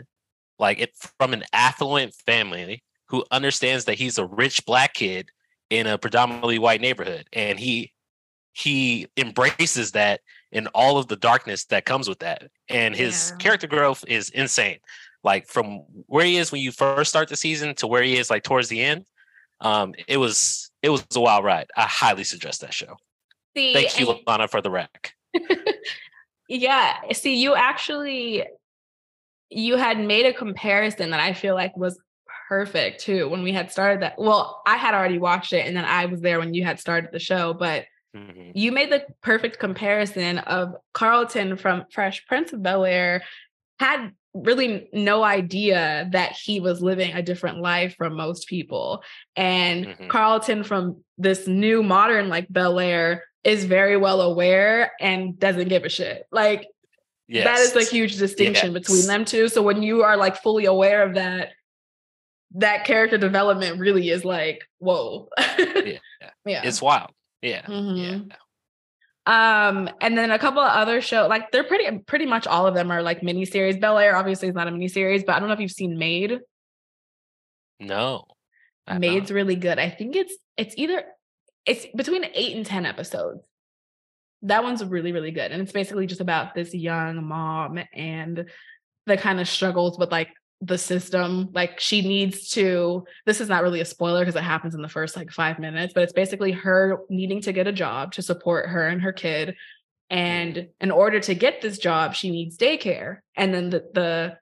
[0.58, 5.28] like it from an affluent family who understands that he's a rich black kid
[5.70, 7.92] in a predominantly white neighborhood and he
[8.52, 10.20] he embraces that
[10.52, 12.44] in all of the darkness that comes with that.
[12.68, 13.36] And his yeah.
[13.38, 14.78] character growth is insane.
[15.24, 18.30] Like from where he is when you first start the season to where he is
[18.30, 19.06] like towards the end
[19.60, 21.66] um it was it was a wild ride.
[21.76, 22.96] I highly suggest that show.
[23.56, 25.14] See, thank you lana for the rec
[26.48, 28.44] yeah see you actually
[29.54, 31.98] you had made a comparison that I feel like was
[32.48, 34.14] perfect too when we had started that.
[34.18, 37.10] Well, I had already watched it and then I was there when you had started
[37.12, 38.50] the show, but mm-hmm.
[38.54, 43.22] you made the perfect comparison of Carlton from Fresh Prince of Bel Air
[43.80, 49.02] had really no idea that he was living a different life from most people.
[49.36, 50.08] And mm-hmm.
[50.08, 55.84] Carlton from this new modern like Bel Air is very well aware and doesn't give
[55.84, 56.26] a shit.
[56.32, 56.66] Like
[57.28, 57.44] Yes.
[57.44, 58.82] That is a huge distinction yes.
[58.82, 59.48] between them two.
[59.48, 61.52] So when you are like fully aware of that,
[62.56, 65.28] that character development really is like, whoa.
[65.58, 65.98] yeah.
[66.46, 66.62] yeah.
[66.64, 67.10] It's wild.
[67.42, 67.62] Yeah.
[67.62, 68.28] Mm-hmm.
[68.28, 68.36] Yeah.
[69.26, 72.74] Um, and then a couple of other shows, like they're pretty pretty much all of
[72.74, 73.80] them are like miniseries.
[73.80, 76.40] Bel Air obviously is not a miniseries, but I don't know if you've seen Maid.
[77.80, 78.24] No.
[78.86, 79.34] Maid's not.
[79.34, 79.78] really good.
[79.78, 81.04] I think it's it's either
[81.64, 83.40] it's between eight and ten episodes
[84.44, 88.46] that one's really really good and it's basically just about this young mom and
[89.06, 90.28] the kind of struggles with like
[90.60, 94.74] the system like she needs to this is not really a spoiler because it happens
[94.74, 98.12] in the first like 5 minutes but it's basically her needing to get a job
[98.12, 99.56] to support her and her kid
[100.10, 100.68] and mm.
[100.80, 104.36] in order to get this job she needs daycare and then the the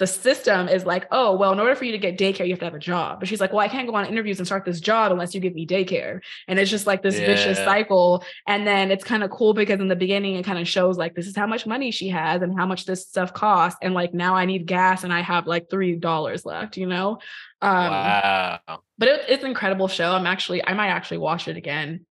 [0.00, 2.58] the system is like, oh, well, in order for you to get daycare, you have
[2.60, 3.20] to have a job.
[3.20, 5.42] But she's like, well, I can't go on interviews and start this job unless you
[5.42, 6.20] give me daycare.
[6.48, 7.26] And it's just like this yeah.
[7.26, 8.24] vicious cycle.
[8.46, 11.14] And then it's kind of cool because in the beginning, it kind of shows like,
[11.14, 13.78] this is how much money she has and how much this stuff costs.
[13.82, 17.18] And like, now I need gas and I have like $3 left, you know?
[17.60, 18.60] Um, wow.
[18.96, 20.12] But it, it's an incredible show.
[20.12, 22.06] I'm actually, I might actually watch it again.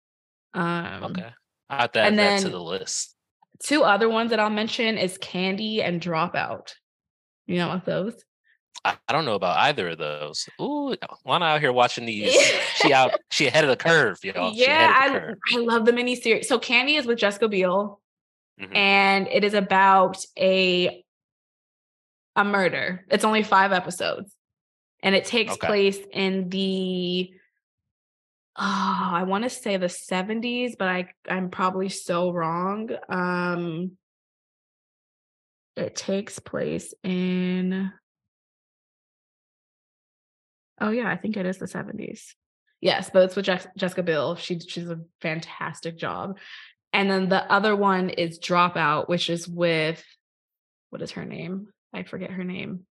[0.54, 1.34] Um, okay.
[1.72, 3.16] I'll add that, and then to the list.
[3.64, 6.74] Two other ones that I'll mention is Candy and Dropout.
[7.50, 8.14] You know what those?
[8.86, 10.48] I, I don't know about either of those.
[10.62, 12.32] Ooh, Lana out here watching these.
[12.76, 13.20] she out.
[13.32, 14.54] She ahead of the curve, y'all.
[14.54, 15.38] Yeah, I, curve.
[15.56, 16.48] I love the mini series.
[16.48, 18.00] So Candy is with Jessica Biel,
[18.62, 18.76] mm-hmm.
[18.76, 21.04] and it is about a
[22.36, 23.04] a murder.
[23.10, 24.32] It's only five episodes,
[25.02, 25.66] and it takes okay.
[25.66, 27.32] place in the
[28.58, 32.92] oh, I want to say the 70s, but I I'm probably so wrong.
[33.10, 33.98] Um
[35.80, 37.92] it takes place in
[40.82, 42.34] Oh yeah, I think it is the 70s.
[42.82, 44.36] Yes, but it's with Jessica Biel.
[44.36, 46.38] She she's a fantastic job.
[46.94, 50.04] And then the other one is Dropout, which is with
[50.90, 51.68] what is her name?
[51.94, 52.86] I forget her name.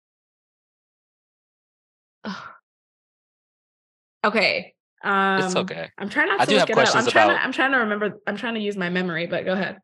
[2.24, 2.48] Ugh.
[4.24, 4.74] Okay.
[5.04, 5.90] Um, it's okay.
[5.96, 7.34] I'm trying not to I do have questions I'm about...
[7.34, 8.18] to I'm trying to remember.
[8.26, 9.78] I'm trying to use my memory, but go ahead.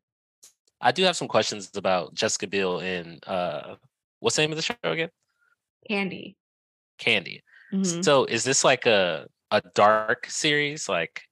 [0.83, 3.77] I do have some questions about Jessica Biel and uh,
[4.21, 5.11] what's the name of the show again?
[5.88, 6.37] Candy.
[6.99, 7.42] Candy.
[7.73, 8.03] Mm-hmm.
[8.03, 10.88] So is this like a a dark series?
[10.88, 11.23] Like,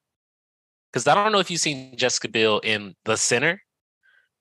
[0.92, 3.62] because I don't know if you've seen Jessica Biel in The Sinner,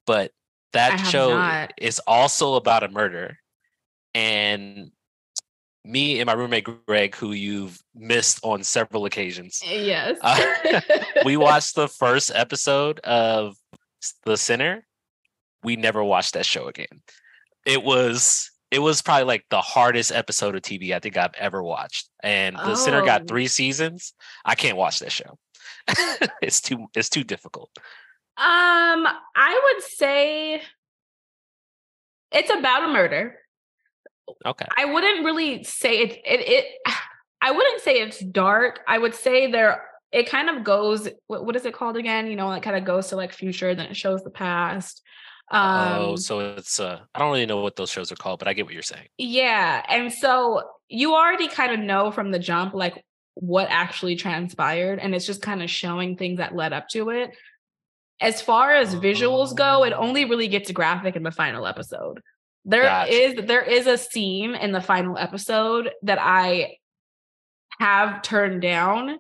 [0.06, 0.32] but
[0.74, 1.74] that show not.
[1.78, 3.38] is also about a murder,
[4.14, 4.92] and
[5.84, 9.62] me and my roommate Greg, who you've missed on several occasions.
[9.66, 10.18] Yes.
[10.22, 10.84] Uh,
[11.26, 13.56] we watched the first episode of
[14.26, 14.86] The Sinner.
[15.64, 17.02] We never watched that show again.
[17.66, 21.62] It was it was probably like the hardest episode of TV I think I've ever
[21.64, 22.08] watched.
[22.22, 23.26] And The Sinner got Oh.
[23.28, 24.14] three seasons.
[24.46, 25.38] I can't watch that show.
[26.42, 27.70] it's too it's too difficult.
[28.38, 30.62] Um, I would say
[32.32, 33.36] it's about a murder.
[34.46, 34.68] Okay.
[34.78, 36.66] I wouldn't really say it it it
[37.42, 38.82] I wouldn't say it's dark.
[38.88, 42.28] I would say there it kind of goes what, what is it called again?
[42.28, 45.02] You know, it kind of goes to like future, then it shows the past.
[45.52, 48.48] Um oh, so it's uh I don't really know what those shows are called, but
[48.48, 49.08] I get what you're saying.
[49.18, 49.84] yeah.
[49.90, 53.04] And so you already kind of know from the jump like
[53.36, 57.32] what actually transpired, and it's just kind of showing things that led up to it.
[58.22, 60.00] As far as visuals go, it Oh.
[60.00, 62.22] only really gets graphic in the final episode.
[62.66, 63.48] There is Gotcha.
[63.48, 66.76] there is a scene in the final episode that I
[67.80, 69.18] have turned down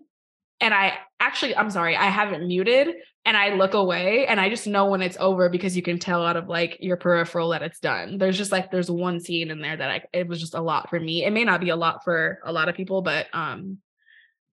[0.59, 4.67] and I actually I'm sorry, I haven't muted and I look away and I just
[4.67, 7.79] know when it's over because you can tell out of like your peripheral that it's
[7.79, 8.17] done.
[8.17, 10.89] There's just like there's one scene in there that I it was just a lot
[10.89, 11.25] for me.
[11.25, 13.79] It may not be a lot for a lot of people, but um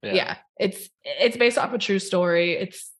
[0.03, 2.53] yeah, it's it's based off a true story.
[2.53, 2.91] It's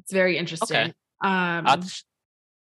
[0.00, 0.92] it's very interesting.
[1.22, 1.82] Um I'll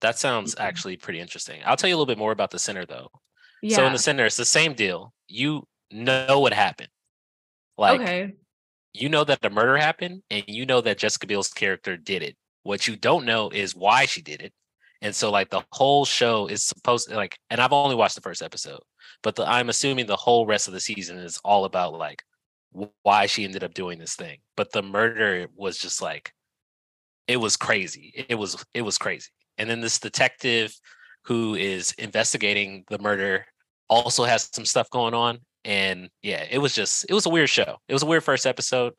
[0.02, 1.62] that sounds actually pretty interesting.
[1.65, 3.10] I'll tell you a little bit more about the Sinner though.
[3.62, 3.78] yeah.
[3.78, 5.13] So in the Sinner, it's the same deal.
[5.28, 6.89] You know what happened.
[7.78, 8.34] Like okay.
[8.94, 12.38] You know that the murder happened and you know that Jessica Biel's character did it.
[12.62, 14.54] What you don't know is why she did it.
[15.02, 18.42] And so like the whole show is supposed like and I've only watched the first
[18.42, 18.80] episode,
[19.22, 22.24] but the, I'm assuming the whole rest of the season is all about like
[23.02, 24.40] why she ended up doing this thing.
[24.56, 26.32] But the murder was just like
[27.28, 28.26] it was crazy.
[28.30, 29.30] It was it was crazy.
[29.58, 30.74] And then this detective
[31.26, 33.46] who is investigating the murder
[33.90, 37.49] also has some stuff going on and yeah, it was just it was a weird
[37.49, 37.78] show.
[37.88, 38.93] It was a weird first episode.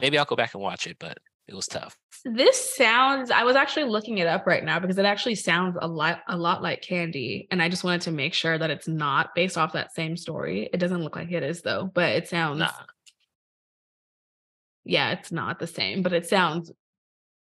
[0.00, 1.96] Maybe I'll go back and watch it, but it was tough.
[2.24, 5.86] This sounds I was actually looking it up right now because it actually sounds a
[5.86, 9.34] lot a lot like Candy and I just wanted to make sure that it's not
[9.34, 10.70] based off that same story.
[10.72, 12.70] It doesn't look like it is though, but it sounds Nah.
[14.84, 16.72] yeah, it's not the same, but it sounds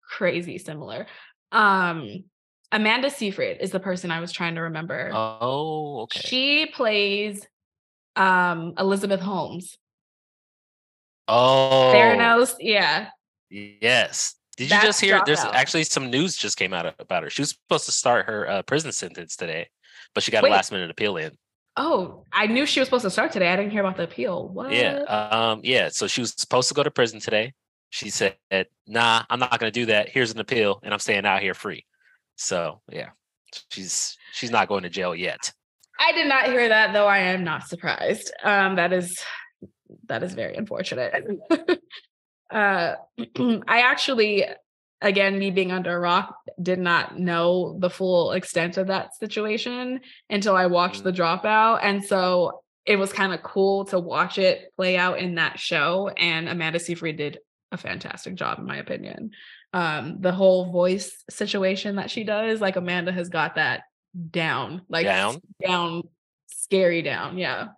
[0.09, 1.07] crazy similar.
[1.51, 2.25] Um
[2.71, 5.11] Amanda Seyfried is the person I was trying to remember.
[5.13, 6.21] Oh, okay.
[6.21, 7.45] She plays
[8.17, 9.79] um Elizabeth Holmes.
[11.29, 13.09] oh, Theranos, yeah.
[13.49, 14.35] yes.
[14.57, 15.23] Did you That's just hear?
[15.25, 15.55] There's Dropout.
[15.55, 17.31] actually some news just came out about her.
[17.31, 19.69] She was supposed to start her uh, prison sentence today,
[20.15, 20.51] but she got Wait.
[20.51, 21.37] a last minute appeal in.
[21.77, 23.49] Oh, I knew she was supposed to start today.
[23.53, 24.49] I didn't hear about the appeal.
[24.49, 24.73] What?
[24.73, 24.99] Yeah.
[25.05, 25.89] Um, yeah.
[25.89, 27.55] So she was supposed to go to prison today.
[27.91, 28.37] She said,
[28.87, 30.09] nah, I'm not gonna do that.
[30.11, 31.87] Here's an appeal, and I'm staying out here free.
[32.37, 33.11] So yeah.
[33.71, 35.53] She's she's not going to jail yet.
[36.01, 38.33] I did not hear that, though I am not surprised.
[38.43, 39.23] Um, that is
[40.07, 41.13] that is very unfortunate.
[42.51, 42.95] uh
[43.69, 44.47] I actually,
[45.03, 50.01] again, me being under a rock, did not know the full extent of that situation
[50.31, 51.81] until I watched the dropout.
[51.83, 56.09] And so it was kind of cool to watch it play out in that show.
[56.17, 57.39] And Amanda Seyfried did
[57.73, 59.31] a fantastic job, in my opinion.
[59.73, 63.83] Um, the whole voice situation that she does, like Amanda has got that
[64.31, 65.41] down, like Down?
[65.65, 66.03] down,
[66.49, 67.39] scary down.
[67.39, 67.69] Yeah.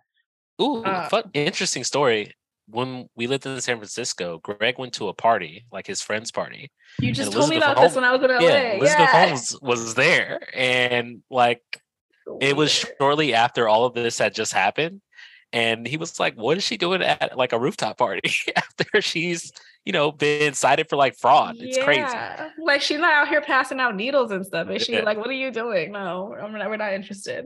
[0.61, 2.33] Ooh, Uh, fun, interesting story.
[2.67, 6.71] When we lived in San Francisco, Greg went to a party, like his friend's party.
[6.99, 8.39] You just told me about this when I was in LA.
[8.39, 9.25] Yeah, Elizabeth yeah.
[9.27, 11.61] Holmes was there, and like
[12.39, 15.01] it was shortly after all of this had just happened,
[15.51, 19.51] and he was like, "What is she doing at like a rooftop party after she's
[19.85, 21.55] you know been cited for like fraud?
[21.59, 22.05] It's crazy."
[22.59, 24.69] Like she's not out here passing out needles and stuff.
[24.69, 25.01] Is she Yeah.
[25.01, 25.91] like, what are you doing?
[25.91, 27.45] No, I'm not, we're not interested.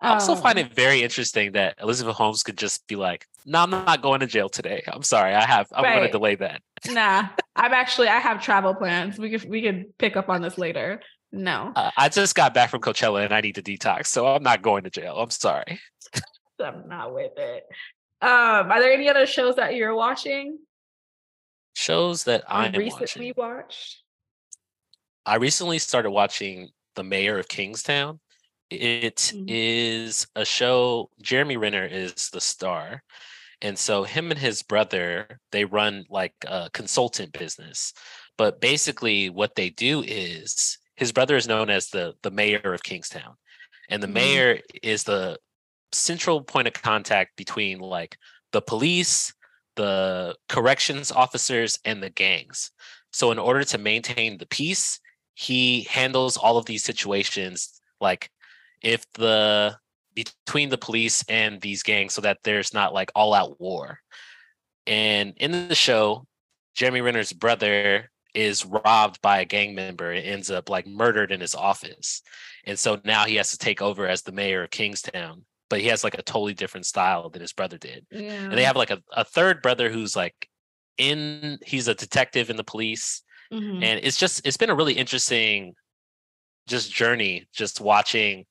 [0.00, 3.60] I also find Um, it very interesting that Elizabeth Holmes could just be like, "No,
[3.62, 4.82] I'm not going to jail today.
[4.92, 5.32] I'm sorry.
[5.34, 5.68] I have.
[5.72, 9.16] I'm going to delay that." Nah, I'm actually I have travel plans.
[9.18, 11.00] We could we could pick up on this later.
[11.34, 14.42] No, Uh, I just got back from Coachella and I need to detox, so I'm
[14.42, 15.16] not going to jail.
[15.16, 15.80] I'm sorry.
[16.62, 17.64] I'm not with it.
[18.20, 20.58] Um, are there any other shows that you're watching?
[21.74, 23.56] Shows that I'm recently watching.
[23.56, 24.02] watched.
[25.24, 28.20] I recently started watching The Mayor of Kingstown.
[28.70, 29.44] It Mhm.
[29.48, 31.10] is a show.
[31.20, 33.02] Jeremy Renner is the star.
[33.60, 37.92] And so him and his brother, they run like a consultant business.
[38.36, 42.82] But basically what they do is his brother is known as the the mayor of
[42.82, 43.36] Kingstown.
[43.88, 44.12] And the Mhm.
[44.12, 45.38] mayor is the
[45.92, 48.16] central point of contact between like
[48.52, 49.32] the police,
[49.76, 52.70] the corrections officers and the gangs.
[53.12, 55.00] So in order to maintain the peace,
[55.34, 58.30] he handles all of these situations like
[58.82, 59.76] if the
[60.14, 63.98] between the police and these gangs so that there's not like all out war.
[64.86, 66.26] And in the show,
[66.74, 71.40] Jeremy Renner's brother is robbed by a gang member and ends up like murdered in
[71.40, 72.22] his office.
[72.64, 75.86] And so now he has to take over as the mayor of Kingstown, but he
[75.86, 78.04] has like a totally different style than his brother did.
[78.10, 78.30] Yeah.
[78.30, 80.46] And they have like a, a third brother who's like
[80.98, 83.22] in he's a detective in the police.
[83.50, 83.82] Mhm.
[83.82, 85.72] And it's just it's been a really interesting
[86.68, 88.44] just journey just watching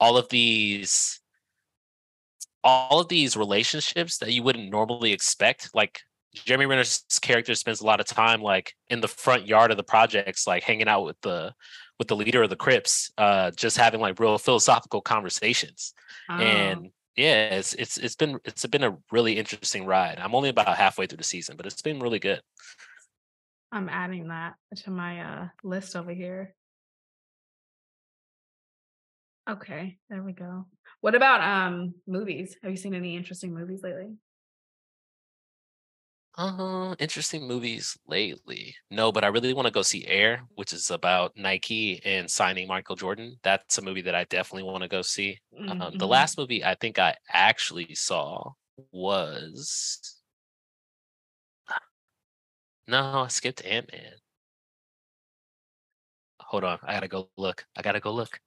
[0.00, 1.20] all of these
[2.64, 6.00] all of these relationships that you wouldn't normally expect like
[6.32, 9.82] jeremy renner's character spends a lot of time like in the front yard of the
[9.82, 11.52] projects like hanging out with the
[11.98, 15.94] with the leader of the crips uh just having like real philosophical conversations
[16.30, 16.34] Oh.
[16.34, 20.76] and yeah it's it's it's been it's been a really interesting ride i'm only about
[20.76, 22.40] halfway through the season but it's been really good
[23.74, 26.54] I'm adding that to my uh list over here.
[29.48, 30.66] Okay, there we go.
[31.00, 32.56] What about um movies?
[32.62, 34.16] Have you seen any interesting movies lately?
[36.36, 38.74] Uh, interesting movies lately.
[38.90, 42.66] No, but I really want to go see Air, which is about Nike and signing
[42.68, 43.38] Michael Jordan.
[43.42, 45.38] That's a movie that I definitely want to go see.
[45.78, 46.08] Um, the Mhm.
[46.08, 48.52] last movie I think I actually saw
[48.92, 50.22] was
[52.86, 54.14] no, I skipped Ant Man.
[56.40, 57.66] Hold on, I gotta go look.
[57.74, 58.38] I gotta go look.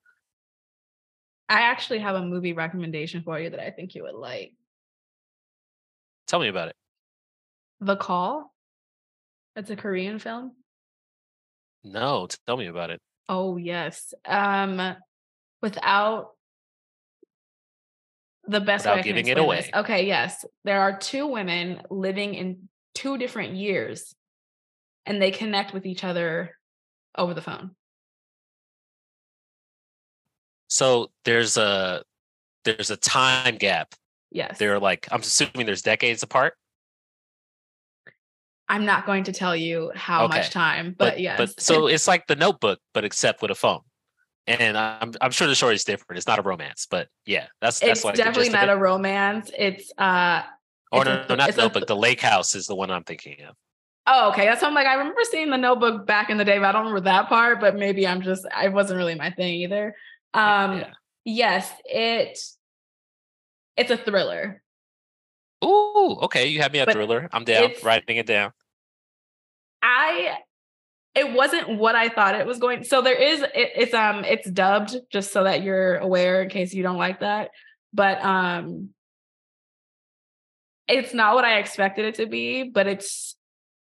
[1.49, 4.53] I actually have a movie recommendation for you that I think you would like.
[6.27, 6.75] Tell me about it.
[7.85, 8.51] The Call.
[9.55, 10.53] It's a Korean film.
[11.83, 12.99] No, tell me about it.
[13.29, 14.13] Oh yes.
[14.25, 14.95] Um
[15.61, 16.31] without
[18.47, 19.69] the best way Without can giving it explain this.
[19.73, 19.79] away.
[19.81, 20.45] Okay, yes.
[20.63, 24.15] There are two women living in two different years
[25.05, 26.57] and they connect with each other
[27.17, 27.75] over the phone.
[30.67, 32.03] So there's a
[32.63, 33.93] there's a time gap.
[34.31, 34.57] Yes.
[34.57, 36.55] They're like I'm assuming there's decades apart.
[38.67, 40.37] I'm not going to tell you how Okay.
[40.37, 41.37] much time, but, yes.
[41.37, 43.81] But so it's like the notebook, but except with a phone.
[44.47, 46.17] And I'm I'm sure the story is different.
[46.17, 49.49] It's not a romance, but yeah, that's that's it's like definitely not a romance.
[49.57, 50.43] It's uh
[50.91, 51.85] Or it's a no, th- no, not it's the a.
[51.85, 53.55] The lake house is the one I'm thinking of.
[54.05, 54.45] Oh, okay.
[54.45, 56.71] That's why I'm like, I remember seeing the notebook back in the day, but I
[56.73, 57.59] don't remember that part.
[57.59, 59.95] But maybe I'm just I wasn't really my thing either.
[60.35, 60.91] Um yeah.
[61.23, 62.37] yes, it
[63.77, 64.61] it's a thriller.
[65.63, 66.47] Ooh, okay.
[66.47, 67.29] You have me a But thriller.
[67.31, 67.71] I'm down.
[67.83, 68.51] Writing it down.
[69.81, 70.37] I
[71.13, 72.83] it wasn't what I thought it was going.
[72.83, 76.73] So there is it, it's um it's dubbed just so that you're aware in case
[76.73, 77.51] you don't like that.
[77.93, 78.89] But um
[80.87, 83.35] it's not what I expected it to be, but it's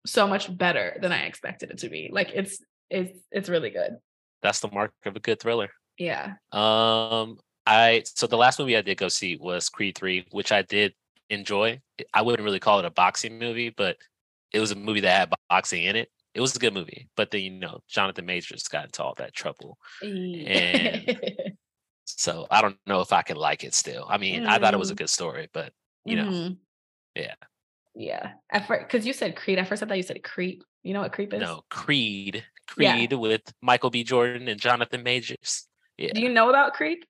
[0.06, 2.10] so much better than I expected it to be.
[2.12, 3.98] Like it's it's it's really good.
[4.42, 5.70] That's the mark of a good thriller.
[5.98, 6.34] Yeah.
[6.52, 10.62] Um, I so the last movie I did go see was Creed Three, which I
[10.62, 10.94] did
[11.30, 11.82] enjoy.
[12.14, 13.98] I wouldn't really call it a boxing movie, but
[14.54, 16.10] it was a movie that had boxing in it.
[16.34, 19.34] It was a good movie, but then you know Jonathan Majors got into all that
[19.34, 21.20] trouble, And-
[22.06, 24.06] so I don't know if I can like it still.
[24.10, 24.98] I mean, I thought it was a Mm.
[24.98, 26.58] good story, but you know, Mhm.
[27.16, 27.36] yeah.
[27.96, 28.34] Yeah.
[28.52, 29.58] Because you said Creed.
[29.58, 30.64] At first, I thought you said creep.
[30.84, 31.40] You know what creep is?
[31.40, 32.46] no Creed,
[32.78, 32.94] Yeah.
[32.94, 34.04] Creed with Michael B.
[34.04, 35.68] Jordan and Jonathan Majors.
[35.98, 37.06] Yeah, Do you know about creep?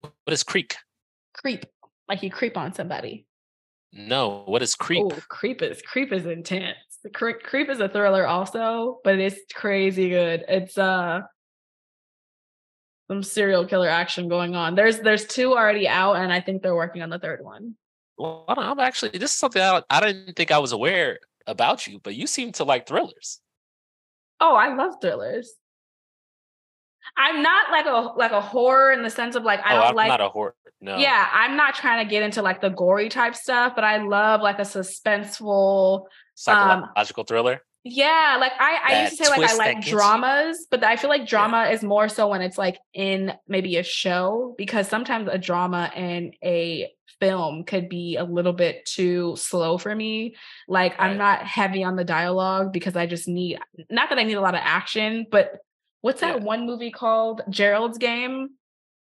[0.00, 0.76] what is Creek?
[1.34, 1.66] Creep.
[2.08, 3.26] Like you creep on somebody.
[3.92, 5.04] No, what is Creep?
[5.04, 6.76] Oh, creep is creep is intense.
[7.02, 10.44] The cre- creep is a thriller also, but it's crazy good.
[10.48, 11.20] It's uh
[13.08, 14.74] some serial killer action going on.
[14.74, 17.76] There's there's two already out, and I think they're working on the third one.
[18.18, 22.00] Well, I'm actually this is something I, I didn't think I was aware about you,
[22.02, 23.40] but you seem to like thrillers.
[24.40, 25.52] Oh, I love thrillers.
[27.16, 29.90] I'm not like a like a horror in the sense of like I oh, don't
[29.90, 30.54] I'm like not a horror.
[30.80, 30.98] No.
[30.98, 34.42] Yeah, I'm not trying to get into like the gory type stuff, but I love
[34.42, 36.02] like a suspenseful.
[36.02, 37.62] Um, Psychological thriller.
[37.88, 41.28] Yeah, like I, I used to say like I like dramas, but I feel like
[41.28, 45.90] drama is more so when it's like in maybe a show because sometimes a drama
[45.94, 46.90] and a
[47.20, 50.34] film could be a little bit too slow for me.
[50.66, 54.34] Like I'm not heavy on the dialogue because I just need not that I need
[54.34, 55.60] a lot of action, but
[56.00, 56.44] what's that Yeah.
[56.44, 57.42] one movie called?
[57.50, 58.50] Gerald's Game.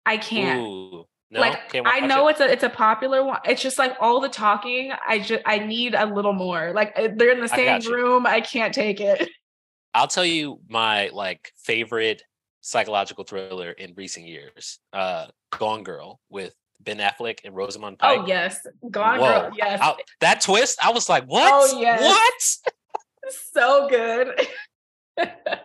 [0.07, 1.05] I can't Ooh.
[1.31, 2.33] No, like can't I know it.
[2.33, 3.41] it's a it's a popular one.
[3.45, 4.93] It's just like all the talking.
[5.07, 6.73] I just I need a little more.
[6.73, 7.95] Like uh, they're in the same you.
[7.95, 8.27] room.
[8.27, 9.29] I can't take it.
[9.95, 12.23] I'll tell you my like favorite
[12.63, 14.79] psychological thriller in recent years.
[14.95, 18.21] Uh Gone Girl with Ben Affleck and Rosamund Pike.
[18.21, 19.41] Oh yes, Gone Whoa.
[19.43, 19.51] Girl.
[19.55, 21.51] Yes, I- that twist, I was like, what?
[21.53, 22.61] Oh, yes.
[22.65, 23.33] What?
[23.53, 24.49] so good.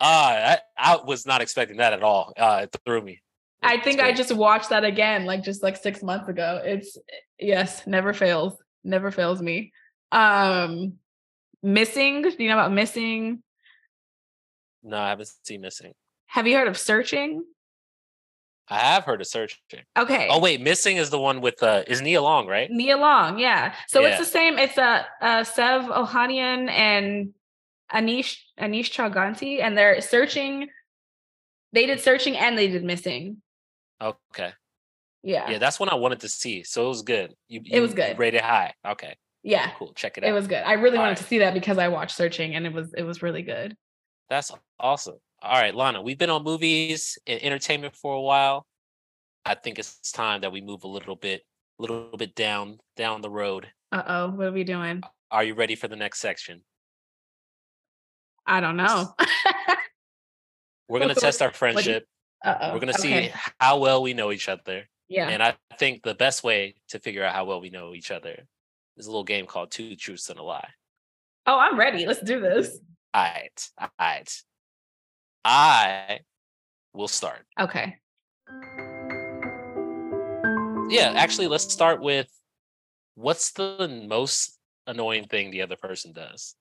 [0.00, 2.32] Uh, I, I was not expecting that at all.
[2.36, 3.20] Uh, it threw me.
[3.62, 6.62] I think I just watched that again, like just like six months ago.
[6.64, 6.96] It's
[7.38, 9.72] yes, never fails, never fails me.
[10.10, 10.94] Um,
[11.62, 12.22] missing.
[12.22, 13.42] Do you know about missing?
[14.82, 15.92] No, I haven't seen Missing.
[16.26, 17.44] Have you heard of searching?
[18.68, 19.82] I have heard of Searching.
[19.98, 20.28] Okay.
[20.30, 22.70] Oh wait, Missing is the one with uh is Nia Long, right?
[22.70, 23.74] Nia Long, yeah.
[23.88, 24.58] So it's the same.
[24.58, 27.34] It's a, uh Sev Ohanian and
[27.92, 30.68] Aneesh Aneesh Chaganty, and they're searching.
[31.72, 33.42] They did searching and they did missing.
[34.02, 34.52] Okay.
[35.22, 36.62] Yeah, Yeah, that's one I wanted to see.
[36.64, 37.34] So it was good.
[37.48, 38.18] You, It was you good.
[38.18, 38.72] Rated high.
[38.86, 39.14] Okay.
[39.42, 39.70] yeah.
[39.76, 39.92] Cool.
[39.94, 40.30] Check it out.
[40.30, 40.62] It was good.
[40.64, 41.18] I really All wanted right.
[41.18, 43.76] to see that because I watched searching and it was it was really good.
[44.30, 45.16] That's awesome.
[45.42, 48.66] All right, Lana, we've been on movies and entertainment for a while.
[49.44, 51.42] I think it's time that we move a little bit,
[51.78, 53.66] a little bit down down the road.
[53.92, 55.02] Uh oh, what are we doing?
[55.30, 56.62] Are you ready for the next section?
[58.50, 59.14] I don't know.
[60.88, 62.04] We're gonna test our friendship.
[62.44, 62.72] uh oh.
[62.74, 63.30] We're gonna see
[63.60, 64.88] how well we know each other.
[65.08, 65.28] Yeah.
[65.28, 68.42] And I think the best way to figure out how well we know each other
[68.96, 70.68] is a little game called Two Truths and a Lie.
[71.46, 72.06] Oh, I'm ready.
[72.06, 72.76] Let's do this.
[73.14, 73.68] All right.
[73.80, 74.42] All right.
[75.44, 76.20] I
[76.92, 77.46] will start.
[77.58, 77.98] Okay.
[80.90, 82.28] Yeah, actually, let's start with
[83.14, 86.56] what's the most annoying thing the other person does?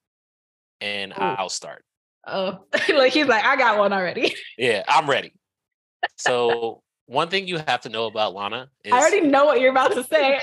[0.82, 1.22] And Ooh.
[1.22, 1.84] I'll start.
[2.28, 4.36] Oh, like he's like, I got one already.
[4.58, 5.34] Yeah, I'm ready.
[6.16, 9.72] So, one thing you have to know about Lana is I already know what you're
[9.72, 10.40] about to say.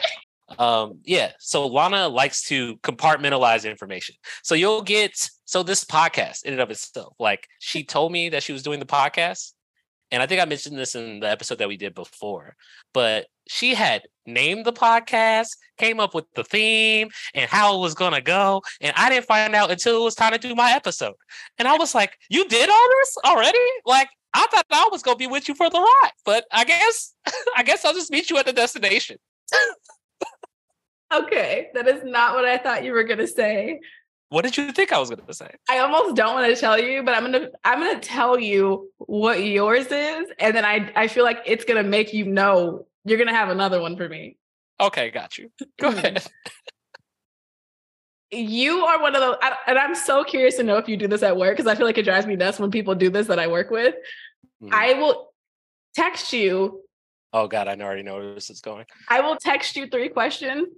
[0.58, 4.14] um yeah so lana likes to compartmentalize information
[4.44, 8.44] so you'll get so this podcast in and of itself like she told me that
[8.44, 9.54] she was doing the podcast
[10.10, 12.54] and i think i mentioned this in the episode that we did before
[12.92, 15.48] but she had named the podcast
[15.78, 19.26] came up with the theme and how it was going to go and i didn't
[19.26, 21.14] find out until it was time to do my episode.
[21.58, 23.58] And i was like you did all this already?
[23.84, 26.64] Like i thought i was going to be with you for the ride but i
[26.64, 27.14] guess
[27.56, 29.16] i guess i'll just meet you at the destination.
[31.14, 33.80] Okay, that is not what I thought you were gonna say.
[34.36, 36.78] What did you think i was going to say I almost don't want to tell
[36.78, 41.08] you, but I'm gonna I'm gonna tell you what yours is, and then I I
[41.08, 44.36] feel like it's gonna make you know you're gonna have another one for me.
[44.78, 45.50] Okay, got you.
[45.80, 45.96] Go Mm.
[45.98, 46.26] ahead.
[48.32, 51.06] You are one of those, I- and I'm so curious to know if you do
[51.06, 53.28] this at work because I feel like it drives me nuts when people do this
[53.28, 53.94] that I work with.
[54.62, 54.70] Mm.
[54.72, 55.32] I will
[55.94, 56.82] text you.
[57.32, 58.84] oh God, I already know where this is going.
[59.08, 60.68] I will text you three questions.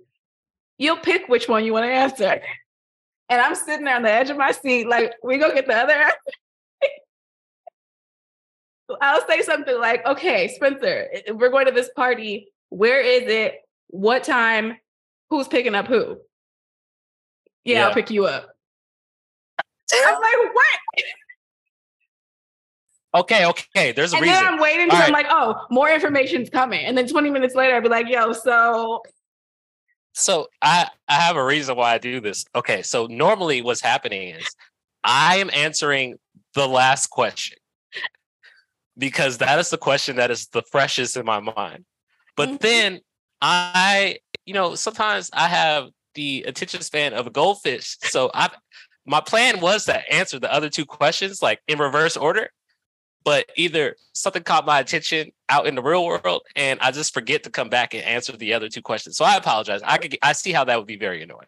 [0.76, 2.40] You'll pick which one you want to answer.
[3.28, 5.76] And I'm sitting there on the edge of my seat, like, we go get the
[5.76, 6.10] other.
[9.02, 12.48] I'll say something like, okay, Spencer, we're going to this party.
[12.70, 13.56] Where is it?
[13.88, 14.78] What time?
[15.28, 16.18] Who's picking up who?
[17.64, 18.48] Yeah, I'll pick you up.
[19.92, 20.64] I'm like, what?
[23.14, 23.92] Okay, okay.
[23.92, 24.38] There's a And reason.
[24.38, 26.84] And then I'm waiting All because I'm like, oh, more information's coming.
[26.84, 29.02] And then 20 minutes later, I'd be like, yo, so
[30.18, 32.44] So I I have a reason why I do this.
[32.54, 34.56] Okay, so normally what's happening is
[35.04, 36.16] I am answering
[36.54, 37.58] the last question
[38.96, 41.84] because that is the question that is the freshest in my mind.
[42.36, 42.60] But Mhm.
[42.60, 43.00] then
[43.40, 47.96] I, you know, sometimes I have the attention span of a goldfish.
[48.02, 48.50] So I
[49.06, 52.50] my plan was to answer the other two questions like in reverse order.
[53.28, 57.42] But either something caught my attention out in the real world, and I just forget
[57.42, 59.18] to come back and answer the other two questions.
[59.18, 59.82] So I apologize.
[59.84, 61.42] I could, I see how that would be very annoying.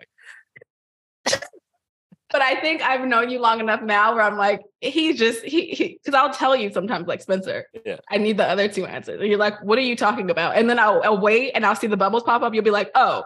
[1.24, 5.98] But I think I've known you long enough now where I'm like, he just he
[6.04, 7.96] because I'll tell you sometimes, like Spencer, Yeah.
[8.10, 9.18] I need the other two answers.
[9.18, 10.58] And you're like, what are you talking about?
[10.58, 12.52] And then I'll, I'll wait and I'll see the bubbles pop up.
[12.52, 13.24] You'll be like, oh,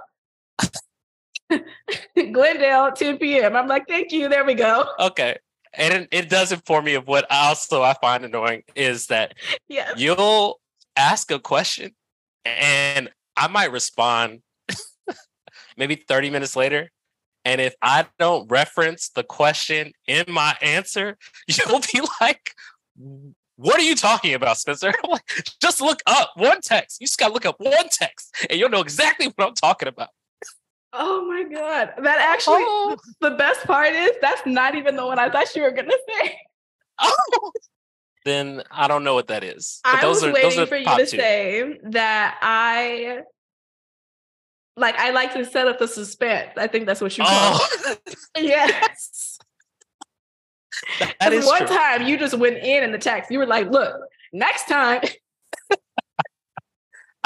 [2.14, 3.56] Glendale, 10 p.m.
[3.56, 4.28] I'm like, thank you.
[4.28, 4.84] There we go.
[5.00, 5.38] Okay.
[5.76, 9.34] And it, it does inform me of what also I find annoying is that
[9.68, 9.94] Yes.
[9.96, 10.60] you'll
[10.96, 11.94] ask a question
[12.44, 14.40] and I might respond
[15.76, 16.90] maybe 30 minutes later.
[17.44, 22.52] And if I don't reference the question in my answer, you'll be like,
[23.56, 24.92] what are you talking about, Spencer?
[25.08, 25.22] Like,
[25.60, 27.00] just look up one text.
[27.00, 30.08] You just gotta look up one text and you'll know exactly what I'm talking about.
[30.96, 31.92] Oh my God.
[32.02, 32.96] That actually, Oh.
[33.20, 35.98] the best part is that's not even the one I thought you were going to
[36.08, 36.38] say.
[37.00, 37.52] Oh.
[38.24, 39.80] Then I don't know what that is.
[39.84, 41.18] But I those was are waiting those are for you to two.
[41.18, 43.20] say that I
[44.76, 46.52] like I like to set up the suspense.
[46.56, 47.68] I think that's what you call Oh,
[48.06, 48.16] it.
[48.38, 49.38] Yes.
[51.00, 51.76] that 'Cause is one true.
[51.76, 53.30] time you just went in in the text.
[53.30, 53.94] You were like, look,
[54.32, 55.02] next time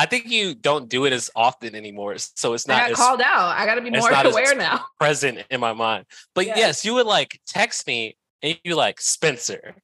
[0.01, 2.97] I think you don't do it as often anymore, so it's not I got as
[2.97, 3.57] called out.
[3.57, 4.85] I gotta be more aware now.
[5.01, 6.07] present in my mind.
[6.37, 6.57] But Yes.
[6.59, 9.75] yes, you would like text me and you like Spencer.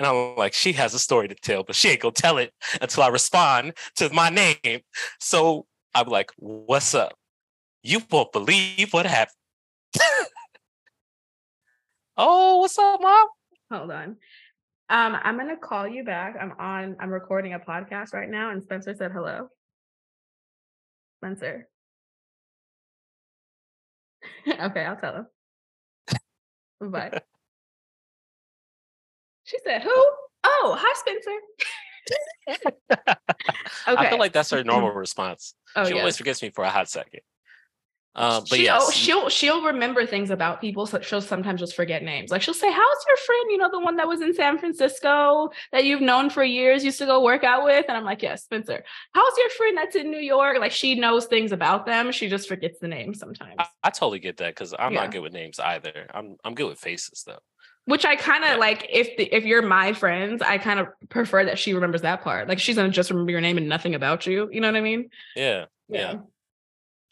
[0.00, 2.52] And I'm like, she has a story to tell, but she ain't gonna tell it
[2.80, 4.80] until I respond to my name.
[5.20, 7.14] So I'm like, what's up?
[7.84, 9.36] You won't believe what happened.
[12.16, 13.28] oh, what's up, mom?
[13.70, 14.16] Hold on.
[14.92, 16.36] Um, I'm gonna call you back.
[16.38, 19.48] I'm on, I'm recording a podcast right now, and Spencer said hello.
[21.16, 21.66] Spencer.
[24.46, 25.14] okay, I'll tell
[26.80, 26.92] him.
[26.92, 27.10] Bye.
[29.44, 29.90] she said, Who?
[30.44, 31.38] Oh, hi, Spencer.
[32.98, 33.14] okay.
[33.96, 35.54] I feel like that's her normal response.
[35.74, 36.00] Oh, she yeah.
[36.00, 37.20] always forgets me for a hot second.
[38.14, 41.74] Um, but she, yes, oh, she'll she'll remember things about people, so she'll sometimes just
[41.74, 42.30] forget names.
[42.30, 43.50] Like she'll say, "How's your friend?
[43.50, 46.98] You know, the one that was in San Francisco that you've known for years, used
[46.98, 48.84] to go work out with." And I'm like, "Yes, Spencer.
[49.14, 52.12] How's your friend that's in New York?" Like she knows things about them.
[52.12, 53.54] She just forgets the name sometimes.
[53.58, 55.00] I, I totally get that because I'm Yeah.
[55.02, 56.06] not good with names either.
[56.12, 57.38] I'm I'm good with faces though.
[57.86, 58.56] Which I kind of Yeah.
[58.56, 58.86] like.
[58.90, 62.46] If the, if you're my friends, I kind of prefer that she remembers that part.
[62.46, 64.50] Like she's gonna just remember your name and nothing about you.
[64.52, 65.08] You know what I mean?
[65.34, 66.16] Yeah, yeah.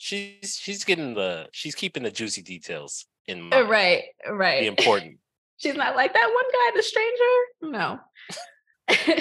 [0.02, 3.68] She's she's getting the she's keeping the juicy details in Uh, mind.
[3.68, 4.02] Right.
[4.26, 4.64] The Right.
[4.64, 5.18] important.
[5.58, 8.00] She's not like that one guy, the stranger.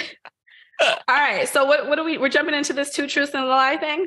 [1.06, 1.46] All right.
[1.46, 4.06] So what what do we we're jumping into this two truths and a lie thing?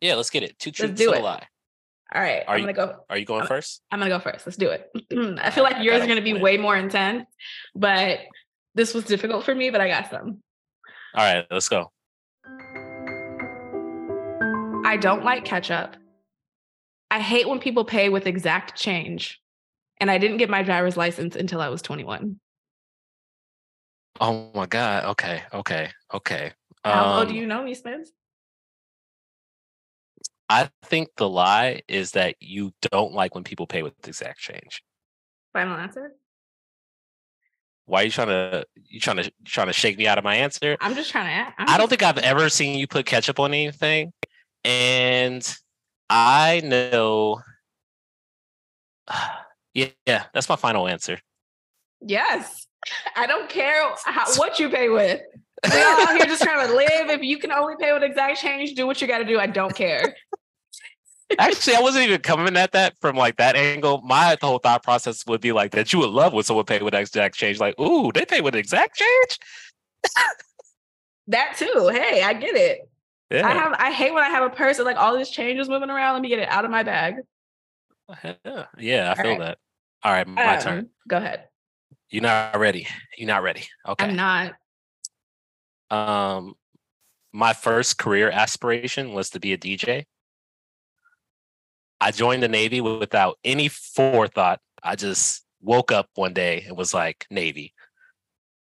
[0.00, 0.58] Yeah, let's get it.
[0.58, 1.46] Two truths and a lie.
[2.12, 2.42] All right.
[2.48, 3.04] Are I'm you- gonna go.
[3.08, 3.82] Are you going I'm- first?
[3.92, 4.44] I'm gonna go first.
[4.46, 4.90] Let's do it.
[5.40, 6.42] I feel like yours are gonna be win.
[6.42, 7.26] way more intense,
[7.76, 8.18] but
[8.74, 10.42] this was difficult for me, but I got some.
[11.14, 11.92] All right, let's go.
[14.84, 15.96] I don't like ketchup.
[17.10, 19.40] I hate when people pay with exact change.
[19.98, 22.38] And I didn't get my driver's license until I was 21.
[24.20, 25.04] Oh my god.
[25.04, 26.52] Okay, okay, okay.
[26.84, 28.10] How old do Um, you know me, Spence?
[30.48, 34.82] I think the lie is that you don't like when people pay with exact change.
[35.52, 36.12] Final answer.
[37.86, 40.36] Why are you trying to you trying to trying to shake me out of my
[40.36, 40.76] answer?
[40.80, 41.54] I'm just trying to.
[41.58, 44.12] I'm I don't just- think I've ever seen you put ketchup on anything.
[44.64, 45.56] And
[46.08, 47.42] I know
[49.74, 51.18] yeah, yeah, that's my final answer.
[52.00, 52.66] Yes.
[53.16, 55.20] I don't care how, what you pay with.
[55.72, 57.08] We all here just trying to live.
[57.10, 59.38] If you can only pay with exact change, do what you got to do.
[59.38, 60.14] I don't care.
[61.38, 64.02] Actually, I wasn't even coming at that from like that angle.
[64.02, 66.94] My whole thought process would be like that you would love when someone pay with
[66.94, 67.60] exact change.
[67.60, 69.38] Like, ooh, they pay with exact change.
[71.28, 71.90] That too.
[71.90, 72.80] Hey, I get it.
[73.30, 73.74] Yeah, I have.
[73.78, 76.14] I hate when I have a purse and like all this change is moving around.
[76.14, 77.16] Let me get it out of my bag.
[78.22, 79.14] yeah, yeah.
[79.16, 79.40] I feel right.
[79.40, 79.58] that.
[80.02, 80.90] All right, my Um, turn.
[81.08, 81.48] Go ahead.
[82.10, 82.86] You're not ready.
[83.16, 83.64] You're not ready.
[83.88, 84.04] Okay.
[84.04, 84.52] I'm not.
[85.90, 86.54] Um,
[87.32, 90.04] my first career aspiration was to be a DJ.
[92.00, 94.60] I joined the Navy without any forethought.
[94.82, 97.72] I just woke up one day and was like Navy.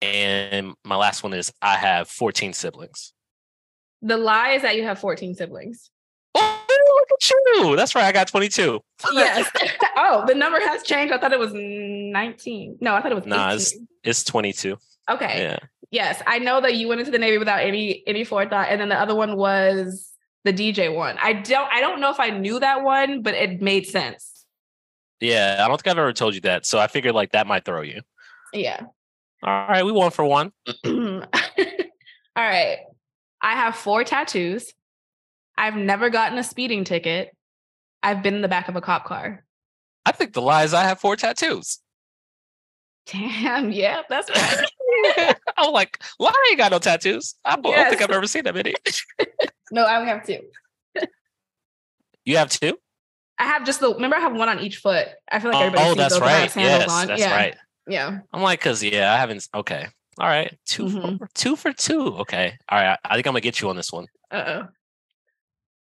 [0.01, 3.13] And my last one is I have 14 siblings.
[4.01, 5.89] The lie is that you have 14 siblings.
[6.35, 7.75] Oh, look at you.
[7.75, 8.05] That's right.
[8.05, 8.79] I got 22.
[9.13, 9.49] Yes.
[9.97, 11.13] oh, the number has changed.
[11.13, 12.77] I thought it was 19.
[12.81, 14.77] No, I thought it was Nah, it's it's 22.
[15.09, 15.41] Okay.
[15.41, 15.57] Yeah.
[15.91, 18.89] Yes, I know that you went into the Navy without any any forethought, and then
[18.89, 20.11] the other one was
[20.43, 21.17] the DJ one.
[21.21, 24.45] I don't I don't know if I knew that one, but it made sense.
[25.21, 25.61] Yeah.
[25.63, 26.65] I don't think I've ever told you that.
[26.65, 28.01] So I figured like that might throw you.
[28.51, 28.81] Yeah.
[29.43, 29.85] All right.
[29.85, 30.51] We won for one.
[30.85, 31.21] All
[32.35, 32.77] right.
[33.45, 34.73] I have four tattoos.
[35.55, 37.29] I've never gotten a speeding ticket.
[38.01, 39.45] I've been in the back of a cop car.
[40.03, 41.77] I think the lie is I have four tattoos.
[43.05, 45.37] Damn, yeah, that's right.
[45.57, 47.35] I'm like, lie ain't got no tattoos.
[47.45, 48.73] I don't think I've ever seen that many.
[49.71, 50.39] no, I only have two.
[52.25, 52.79] You have two?
[53.37, 55.07] I have just the remember I have one on each foot.
[55.31, 56.55] I feel like oh, everybody oh, that's right.
[56.55, 57.07] Yes, on.
[57.07, 57.35] that's yeah.
[57.35, 57.55] right.
[57.87, 58.19] Yeah.
[58.33, 59.47] I'm like, cause yeah, I haven't.
[59.53, 59.85] Okay,
[60.19, 61.17] all right, 2 Mhm.
[61.17, 62.17] for two for two.
[62.19, 62.97] Okay, all right.
[63.03, 64.07] I think I'm gonna get you on this one.
[64.31, 64.59] Uh oh.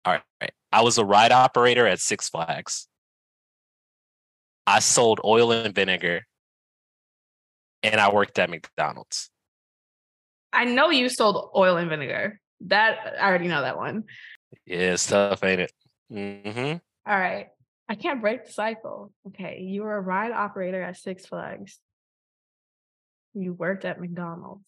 [0.06, 0.54] All right, all right.
[0.72, 2.88] I was a ride operator at Six Flags.
[4.68, 6.28] I sold oil and vinegar,
[7.82, 9.32] and I worked at McDonald's.
[10.54, 12.40] I know you sold oil and vinegar.
[12.62, 14.04] That I already know that one.
[14.66, 15.72] Yeah, it's tough, ain't it?
[16.12, 16.78] Mm-hmm.
[17.12, 17.48] All right.
[17.88, 19.12] I can't break the cycle.
[19.28, 19.62] Okay.
[19.62, 21.80] You were a ride operator at Six Flags.
[23.34, 24.66] You worked at McDonald's.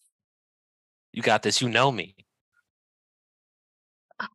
[1.12, 1.60] You got this.
[1.60, 2.14] You know me.
[4.20, 4.26] Oh,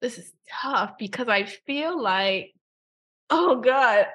[0.00, 2.52] this is tough because I feel like,
[3.30, 4.06] oh God.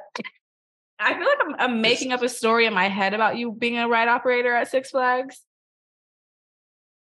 [0.99, 3.77] I feel like I'm, I'm making up a story in my head about you being
[3.77, 5.41] a ride operator at Six Flags.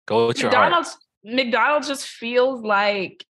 [0.05, 0.65] Go with your heart.
[0.65, 3.25] McDonald's McDonald's just feels like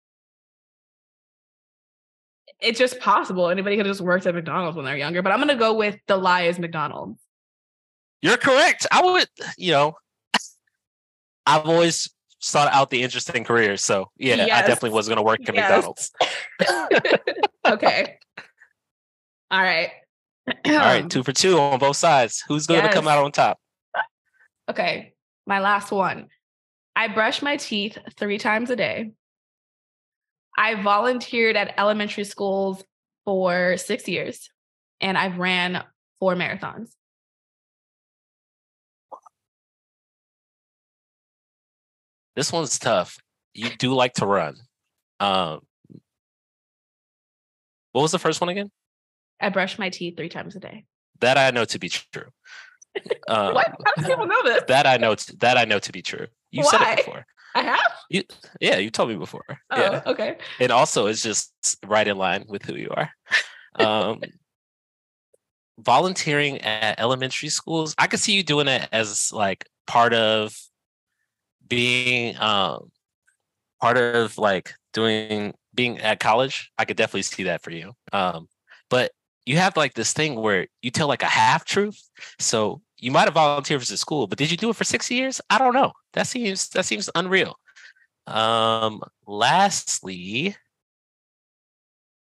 [2.62, 3.49] it's just possible.
[3.49, 5.22] Anybody could have just worked at McDonald's when they're younger.
[5.22, 7.22] But I'm gonna go with the lie is McDonald's.
[8.22, 8.86] You're correct.
[8.91, 9.95] I would, you know,
[11.45, 12.09] I've always
[12.39, 13.84] sought out the interesting careers.
[13.84, 14.51] So yeah, yes.
[14.51, 15.70] I definitely was going to work at yes.
[15.70, 16.11] McDonald's.
[17.67, 18.17] okay.
[19.51, 19.91] All right.
[20.65, 22.43] All right, two for two on both sides.
[22.47, 22.91] Who's going yes.
[22.91, 23.59] to come out on top?
[23.93, 24.01] Uh,
[24.72, 25.13] okay,
[25.45, 26.28] my last one.
[26.95, 29.11] I brush my teeth three times a day.
[30.57, 32.84] I volunteered at elementary schools
[33.26, 34.49] for six years,
[34.99, 35.84] and I've ran
[36.20, 36.89] four marathons.
[42.40, 43.18] This one's tough.
[43.54, 44.56] You do like to run.
[45.20, 45.60] Um,
[47.92, 48.72] what was the first one again?
[49.42, 50.86] I brush my teeth three times a day.
[51.20, 52.30] That I know to be true.
[53.28, 53.76] Um, what?
[53.86, 54.64] How do people know this?
[54.70, 55.16] That I know.
[55.16, 56.28] To, that I know to be true.
[56.50, 56.72] You Why?
[56.72, 57.26] said it before.
[57.56, 57.92] I have.
[58.10, 58.24] You,
[58.62, 59.44] yeah, you told me before.
[59.70, 60.02] Oh, yeah.
[60.06, 60.38] okay.
[60.62, 61.52] And also, it's just
[61.86, 63.10] right in line with who you are.
[63.76, 64.22] Um,
[65.78, 70.58] volunteering at elementary schools, I could see you doing it as like part of
[71.70, 72.91] being um,
[73.80, 76.72] part of like doing being at college.
[76.78, 77.93] I could definitely see that for you.
[78.11, 78.47] Um,
[78.89, 79.11] but
[79.45, 82.01] you have like this thing where you tell like a half truth.
[82.39, 85.09] So you might have volunteered for the school, but did you do it for six
[85.09, 85.39] years?
[85.49, 85.93] I don't know.
[86.13, 87.57] That seems that seems unreal.
[88.28, 90.55] Um, lastly,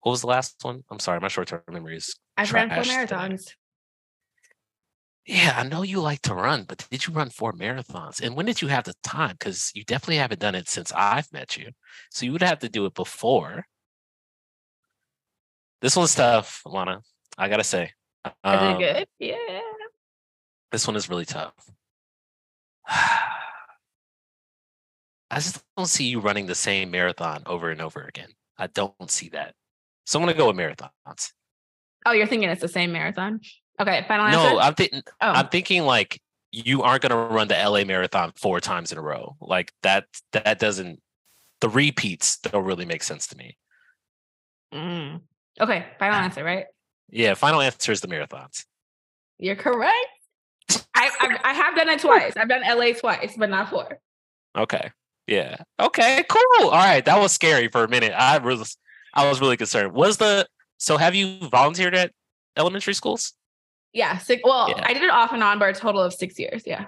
[0.02, 0.84] what was the last one?
[0.90, 2.16] I'm sorry, my short-term memory is.
[2.38, 3.54] I've ran four marathons.
[5.30, 8.20] Yeah, I know you like to run, but did you run four marathons?
[8.20, 9.36] And when did you have the time?
[9.38, 11.70] Because you definitely haven't done it since I've met you.
[12.10, 13.68] So you would have to do it before.
[15.84, 17.02] This one's tough, Lana.
[17.38, 17.92] I gotta say.
[18.44, 19.08] Um, Is it good?
[19.20, 19.60] Yeah.
[20.72, 21.54] This one is really tough.
[22.88, 23.30] I
[25.36, 28.30] just don't see you running the same marathon over and over again.
[28.58, 29.54] I don't see that.
[30.08, 31.34] So I'm gonna go with marathons.
[32.04, 33.42] Oh, you're thinking it's the same marathon?
[33.80, 34.38] Okay, final answer.
[34.38, 35.04] No, I'm thinking.
[35.22, 35.32] Oh.
[35.32, 36.22] I'm thinking like
[36.52, 39.36] you aren't gonna run the LA marathon four times in a row.
[39.40, 40.06] Like that.
[40.32, 41.02] That doesn't.
[41.62, 43.58] The repeats don't really make sense to me.
[44.74, 45.22] Mm.
[45.60, 46.66] Okay, final answer, right?
[47.10, 48.66] Yeah, final answer is the marathons.
[49.38, 49.94] You're correct.
[50.94, 52.34] I, I, I have done it twice.
[52.38, 54.00] I've done LA twice, but not four.
[54.58, 54.92] Okay.
[55.28, 55.58] Yeah.
[55.80, 56.24] Okay.
[56.30, 56.70] Cool.
[56.70, 57.04] All right.
[57.06, 58.14] That was scary for a minute.
[58.14, 58.78] I was
[59.14, 59.94] I was really concerned.
[59.94, 62.12] Was the so have you volunteered at
[62.58, 63.34] elementary schools?
[63.94, 64.18] Yeah.
[64.18, 64.84] Six, well, yeah.
[64.86, 66.64] I did it off and on, but a total of six years.
[66.66, 66.88] Yeah.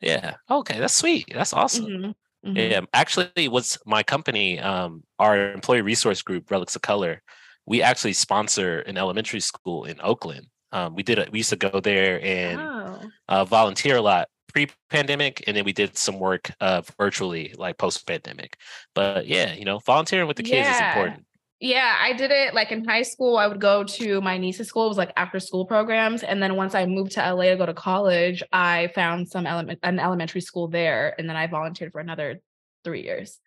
[0.00, 0.34] Yeah.
[0.50, 0.78] Okay.
[0.78, 1.26] That's sweet.
[1.32, 1.86] That's awesome.
[1.86, 2.50] Mm-hmm.
[2.50, 2.56] Mm-hmm.
[2.56, 2.80] Yeah.
[2.94, 7.22] Actually, was my company, um, our employee resource group, Relics of Color,
[7.66, 10.46] we actually sponsor an elementary school in Oakland.
[10.72, 13.00] Um, we did a, we used to go there and oh.
[13.28, 18.56] uh, volunteer a lot pre-pandemic, and then we did some work uh, virtually, like post-pandemic.
[18.94, 20.74] But yeah, you know, volunteering with the kids yeah.
[20.74, 21.26] is important.
[21.60, 23.36] Yeah, I did it like in high school.
[23.36, 24.86] I would go to my niece's school.
[24.86, 27.66] It was like after school programs, and then once I moved to LA to go
[27.66, 32.00] to college, I found some element an elementary school there, and then I volunteered for
[32.00, 32.40] another
[32.82, 33.38] three years.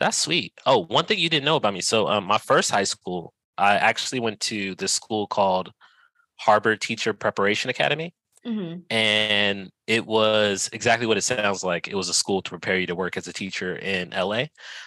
[0.00, 0.54] That's sweet.
[0.64, 1.82] Oh, one thing you didn't know about me.
[1.82, 5.70] So, um, my first high school, I actually went to this school called
[6.36, 8.14] Harbor Teacher Preparation Academy.
[8.46, 8.80] Mm-hmm.
[8.90, 11.88] And it was exactly what it sounds like.
[11.88, 14.44] It was a school to prepare you to work as a teacher in LA.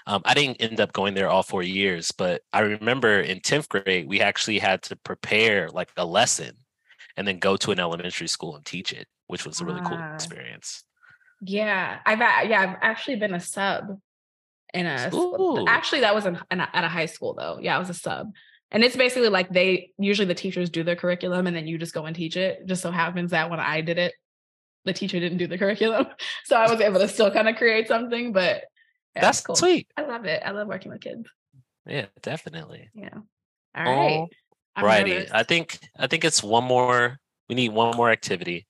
[0.07, 3.69] Um, I didn't end up going there all four years, but I remember in 10th
[3.69, 6.57] grade, we actually had to prepare like a lesson
[7.17, 9.89] and then go to an elementary school and teach it, which was a really uh,
[9.89, 10.13] cool ah.
[10.13, 10.83] experience.
[11.41, 11.99] Yeah.
[12.05, 13.99] I've, yeah, I've actually been a sub
[14.73, 15.65] in a, Ooh.
[15.67, 17.59] actually, that was in, in a, at a high school though.
[17.61, 18.31] Yeah, I was a sub.
[18.72, 21.93] And it's basically like they usually the teachers do their curriculum and then you just
[21.93, 22.65] go and teach it.
[22.65, 24.13] Just so happens that when I did it,
[24.86, 26.07] the teacher didn't do the curriculum.
[26.45, 28.63] So I was able to still kind of create something, but
[29.15, 29.55] yeah, that's cool.
[29.55, 29.88] sweet.
[29.95, 30.41] I love it.
[30.45, 31.30] I love working with kids.
[31.86, 32.89] Yeah, definitely.
[32.93, 33.19] Yeah.
[33.76, 34.28] All right.
[34.82, 35.28] righty.
[35.32, 37.17] I think I think it's one more.
[37.47, 38.67] We need one more activity.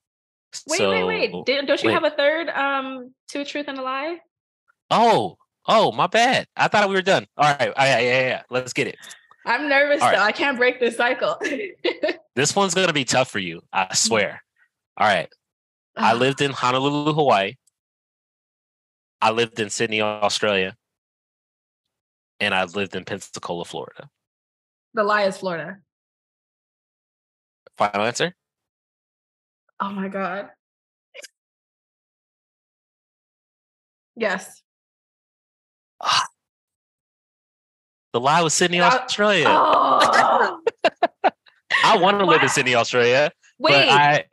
[0.68, 1.46] Wait, so, wait, wait.
[1.46, 1.94] Don't you wait.
[1.94, 4.18] have a third um two truth and a lie?
[4.90, 5.38] Oh,
[5.68, 6.46] oh, my bad.
[6.56, 7.26] I thought we were done.
[7.38, 7.62] All right.
[7.62, 8.42] All right, yeah, yeah, yeah.
[8.50, 8.98] Let's get it.
[9.46, 10.18] I'm nervous All though.
[10.18, 11.40] I can't break this cycle.
[12.36, 13.62] this one's gonna be tough for you.
[13.74, 13.96] I mm.
[13.96, 14.44] swear.
[14.98, 15.30] All right.
[15.96, 17.56] I lived in Honolulu, Hawaii.
[19.22, 20.76] I lived in Sydney, Australia.
[22.40, 24.10] And I lived in Pensacola, Florida.
[24.94, 25.78] The lie is Florida.
[27.78, 28.36] Final answer?
[29.80, 30.50] Oh my God.
[34.16, 34.62] Yes.
[38.14, 39.46] The lie was Sydney, Australia.
[39.48, 40.60] Oh.
[41.84, 43.32] I want to live in Sydney, Australia.
[43.58, 43.72] Wait.
[43.72, 44.26] But I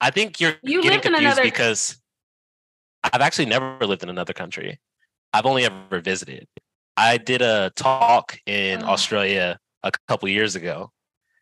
[0.00, 1.42] I think you're you getting confused another...
[1.42, 1.96] because
[3.02, 4.78] I've actually never lived in another country.
[5.32, 6.46] I've only ever visited.
[6.96, 8.88] I did a talk in oh.
[8.88, 10.90] Australia a couple years ago,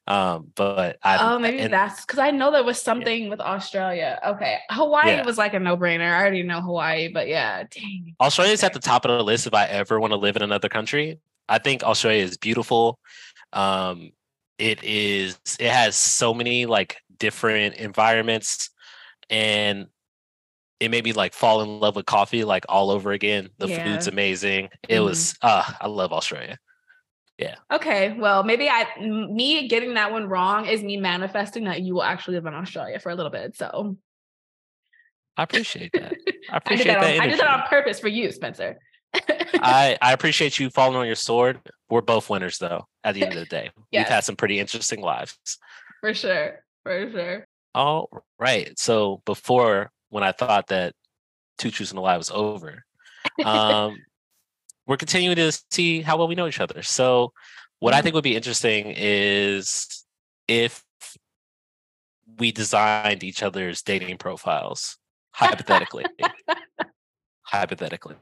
[0.07, 4.21] Um, but I oh maybe and- that's because I know there was something with Australia.
[4.27, 5.25] Okay, Hawaii Yeah.
[5.25, 6.11] was like a no brainer.
[6.13, 8.15] I already know Hawaii, but yeah, dang.
[8.21, 10.69] Australia's at the top of the list if I ever want to live in another
[10.69, 11.21] country.
[11.49, 12.99] I think Australia is beautiful.
[13.55, 14.13] Um,
[14.59, 15.39] it is.
[15.59, 18.69] It has so many like different environments,
[19.31, 19.87] and
[20.81, 23.49] it made me like fall in love with coffee like all over again.
[23.59, 24.69] The food's amazing.
[24.89, 25.05] It Mhm.
[25.05, 25.35] was.
[25.41, 26.59] Uh, I love Australia.
[27.73, 32.03] Okay, well, maybe I me getting that one wrong is me manifesting that you will
[32.05, 33.57] actually live in Australia for a little bit.
[33.57, 33.97] So
[35.37, 36.15] I appreciate that.
[36.51, 37.01] I I appreciate that.
[37.01, 37.17] that.
[37.17, 38.79] On, I did that on purpose for you, Spencer.
[39.55, 41.61] I, I appreciate you falling on your sword.
[41.91, 42.87] We're both winners, though.
[43.03, 44.07] At the end of the day, Yes.
[44.09, 45.37] we've had some pretty interesting lives.
[46.01, 47.47] for sure, for sure.
[47.75, 48.09] All
[48.39, 48.79] right.
[48.79, 50.95] So before, when I thought that
[51.59, 52.85] Two Truths and a Lie was over,
[53.45, 53.97] um,
[54.87, 56.83] we're continuing to see how well we know each other.
[56.83, 57.33] So,
[57.81, 58.03] what I Mhm.
[58.03, 60.05] think would be interesting is
[60.49, 60.85] if
[62.39, 64.99] we designed each other's dating profiles
[65.33, 66.05] hypothetically.
[67.43, 68.17] hypothetically.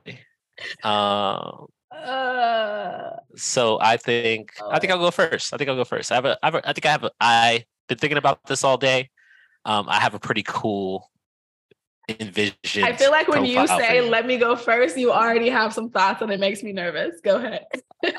[0.83, 4.97] Um, Uh, so I think I think Oh.
[4.97, 5.53] I'll go first.
[5.53, 6.11] I think I'll go first.
[6.11, 8.43] I have a, I, have a, I think I have a, I been thinking about
[8.47, 9.11] this all day.
[9.67, 11.11] Um, I have a pretty cool
[12.09, 12.85] envision.
[12.85, 16.23] I feel like when you say "let me go first, you already have some thoughts,
[16.23, 17.21] and it makes me nervous.
[17.23, 17.67] Go ahead.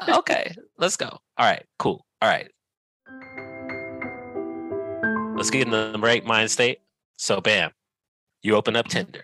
[0.10, 1.08] okay, let's go.
[1.08, 2.06] All right, cool.
[2.22, 2.50] All right.
[5.36, 6.80] Let's get in the right mind state.
[7.18, 7.72] So, bam,
[8.44, 9.24] you open up Tinder.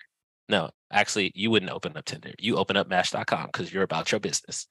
[0.49, 2.34] No, actually, you wouldn't open up Tinder.
[2.39, 4.68] You open up Match.com because you're about your business.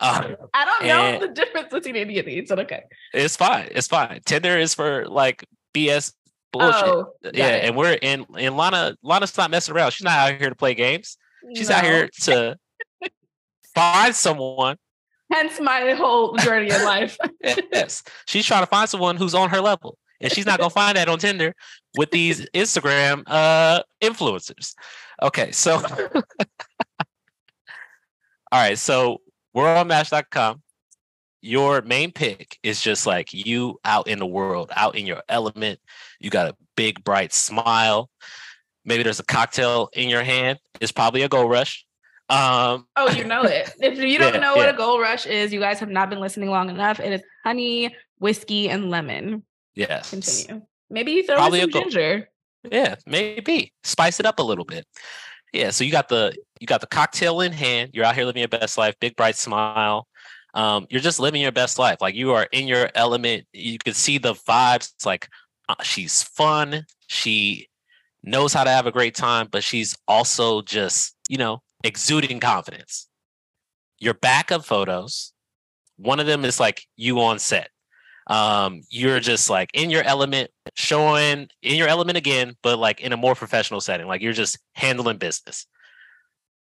[0.00, 2.82] Um, I don't know the difference between any of these, but okay.
[3.14, 3.68] it's fine.
[3.70, 4.20] It's fine.
[4.24, 6.12] Tinder is for like BS
[6.52, 6.84] bullshit.
[6.84, 7.64] Oh, yeah, it.
[7.64, 9.92] and we're in and Lana Lana's not messing around.
[9.92, 11.16] She's not out here to play games.
[11.54, 12.56] She's out here to
[13.74, 14.76] find someone.
[15.30, 17.16] Hence my whole journey in life.
[17.72, 18.02] Yes.
[18.26, 19.96] She's trying to find someone who's on her level.
[20.20, 21.54] And she's not gonna find that on Tinder
[21.96, 24.74] with these Instagram uh influencers.
[25.22, 25.76] Okay, so
[26.12, 26.22] all
[28.52, 29.20] right, so
[29.54, 30.62] we're on match.com.
[31.42, 35.80] Your main pick is just like you out in the world, out in your element.
[36.20, 38.10] You got a big bright smile.
[38.84, 40.58] Maybe there's a cocktail in your hand.
[40.80, 41.84] It's probably a gold rush.
[42.28, 43.70] Um, Oh, you know it.
[43.80, 44.74] If you don't Yeah, know what yeah.
[44.74, 47.00] a gold rush is, you guys have not been listening long enough.
[47.00, 49.42] It is honey, whiskey, and lemon.
[49.74, 50.10] yes.
[50.10, 50.62] Continue.
[50.90, 52.28] Maybe you throw Probably in a some ginger.
[52.70, 54.84] Yeah, maybe spice it up a little bit.
[55.52, 57.90] Yeah, so you got the you got the cocktail in hand.
[57.94, 60.06] You're out here living your best life, big bright smile.
[60.54, 61.98] Um, you're just living your best life.
[62.00, 63.46] Like you are in your element.
[63.52, 64.92] You can see the vibes.
[64.94, 65.28] It's like
[65.68, 66.86] uh, she's fun.
[67.06, 67.68] She
[68.22, 73.08] knows how to have a great time, but she's also just you know exuding confidence.
[73.98, 75.32] Your backup photos.
[75.96, 77.70] One of them is like you on set.
[78.26, 83.12] Um, you're just like in your element, showing in your element again, but like in
[83.12, 84.06] a more professional setting.
[84.06, 85.66] Like you're just handling business.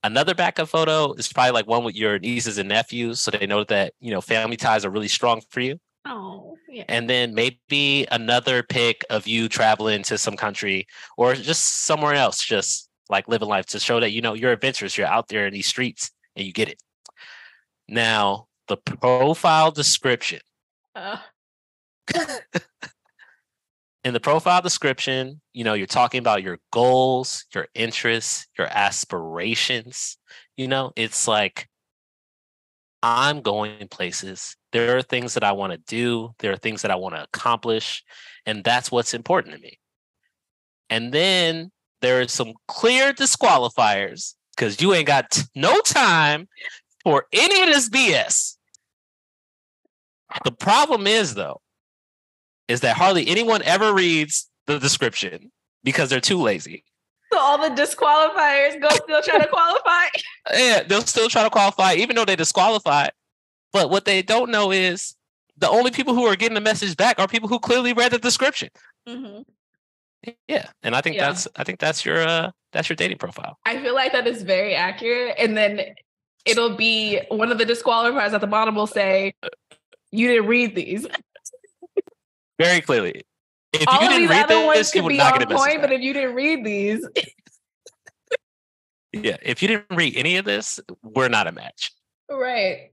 [0.04, 3.64] Another backup photo is probably like one with your nieces and nephews, so they know
[3.66, 5.80] that you know family ties are really strong for you.
[6.06, 6.84] Oh, yeah.
[6.90, 10.86] And then maybe another pic of you traveling to some country
[11.18, 14.98] or just somewhere else, just like living life to show that you know you're adventurous.
[14.98, 16.82] You're out there in these streets and you get it.
[17.88, 20.40] Now, the profile description
[20.96, 21.18] Uh,
[24.04, 30.18] in the profile description, you know, you're talking about your goals, your interests, your aspirations.
[30.58, 31.68] You know, it's like
[33.02, 34.56] I'm going places.
[34.72, 37.24] There are things that I want to do, there are things that I want to
[37.24, 38.04] accomplish,
[38.46, 39.80] and that's what's important to me.
[40.90, 46.48] And then there are some clear disqualifiers because you ain't got t- no time
[47.04, 48.58] for any of this BS.
[50.44, 51.62] The problem is, though,
[52.68, 55.52] is that hardly anyone ever reads the description
[55.84, 56.84] because they're too lazy.
[57.32, 60.06] so all the disqualifiers go still try to qualify.
[60.54, 63.12] Yeah, they'll still try to qualify, even though they disqualified.
[63.72, 65.16] But what they don't know is
[65.58, 68.20] the only people who are getting the message back are people who clearly read the
[68.20, 68.70] description.
[69.08, 69.46] Mhm.
[70.48, 71.28] Yeah, and I think Yeah.
[71.30, 73.58] that's I think that's your uh that's your dating profile.
[73.66, 75.36] I feel like that is very accurate.
[75.38, 75.96] And then
[76.46, 79.34] it'll be one of the disqualifiers at the bottom will say,
[80.12, 81.06] You didn't read these.
[82.64, 83.24] Very clearly.
[83.74, 85.40] If All you didn't these read other ones this, you could would be not on
[85.40, 87.08] get a point, but if you didn't read these,
[89.14, 91.92] Yeah, if you didn't read any of this, we're not a match.
[92.30, 92.92] right.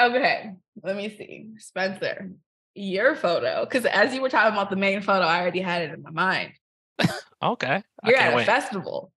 [0.00, 0.52] Okay.
[0.82, 1.50] Let me see.
[1.58, 2.30] Spencer,
[2.74, 3.64] your photo.
[3.66, 6.10] Because as you were talking about the main photo, I already had it in my
[6.10, 6.52] mind.
[7.42, 7.82] Okay.
[8.04, 8.46] You're at a wait.
[8.46, 9.10] festival.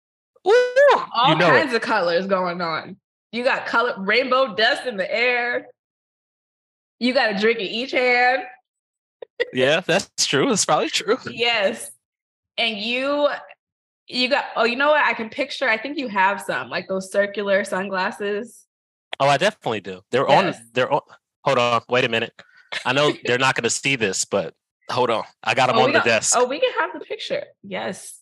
[0.43, 0.51] Woo!
[1.13, 1.75] All you know kinds it.
[1.75, 2.97] of colors going on.
[3.31, 5.67] You got color rainbow dust in the air.
[6.99, 8.41] You got a drink in each hand.
[9.53, 10.51] Yeah, that's true.
[10.51, 11.17] It's probably true.
[11.29, 11.91] Yes.
[12.57, 13.29] And you
[14.07, 15.05] you got oh, you know what?
[15.05, 18.65] I can picture, I think you have some, like those circular sunglasses.
[19.19, 20.01] Oh, I definitely do.
[20.11, 20.57] They're yes.
[20.57, 21.01] on they're on
[21.43, 22.33] hold on, wait a minute.
[22.85, 24.53] I know they're not gonna see this, but
[24.89, 25.23] hold on.
[25.43, 26.33] I got them oh, on the got, desk.
[26.35, 27.43] Oh, we can have the picture.
[27.63, 28.19] Yes.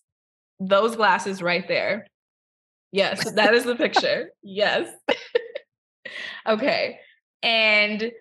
[0.60, 2.08] Those glasses right there.
[2.92, 4.30] Yes, that is the picture.
[4.44, 4.88] Yes.
[6.48, 7.00] okay.
[7.42, 8.12] And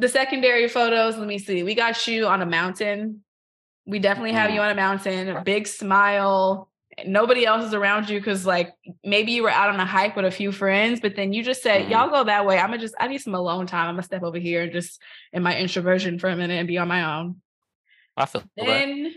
[0.00, 1.62] the secondary photos, let me see.
[1.62, 3.22] We got you on a mountain.
[3.86, 4.64] We definitely have you mm.
[4.64, 6.68] on a mountain, big smile.
[7.06, 8.72] Nobody else is around you because, like,
[9.04, 11.62] maybe you were out on a hike with a few friends, but then you just
[11.62, 11.92] said, mm-hmm.
[11.92, 12.58] Y'all go that way.
[12.58, 13.88] I'm gonna just, I need some alone time.
[13.88, 15.00] I'm gonna step over here and just
[15.32, 17.36] in my introversion for a minute and be on my own.
[18.16, 19.12] I feel then that.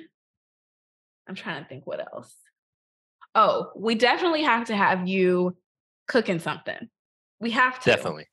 [1.27, 2.33] I'm trying to think what else.
[3.35, 5.57] Oh, we definitely have to have you
[6.07, 6.89] cooking something.
[7.39, 7.89] We have to.
[7.89, 8.27] Definitely.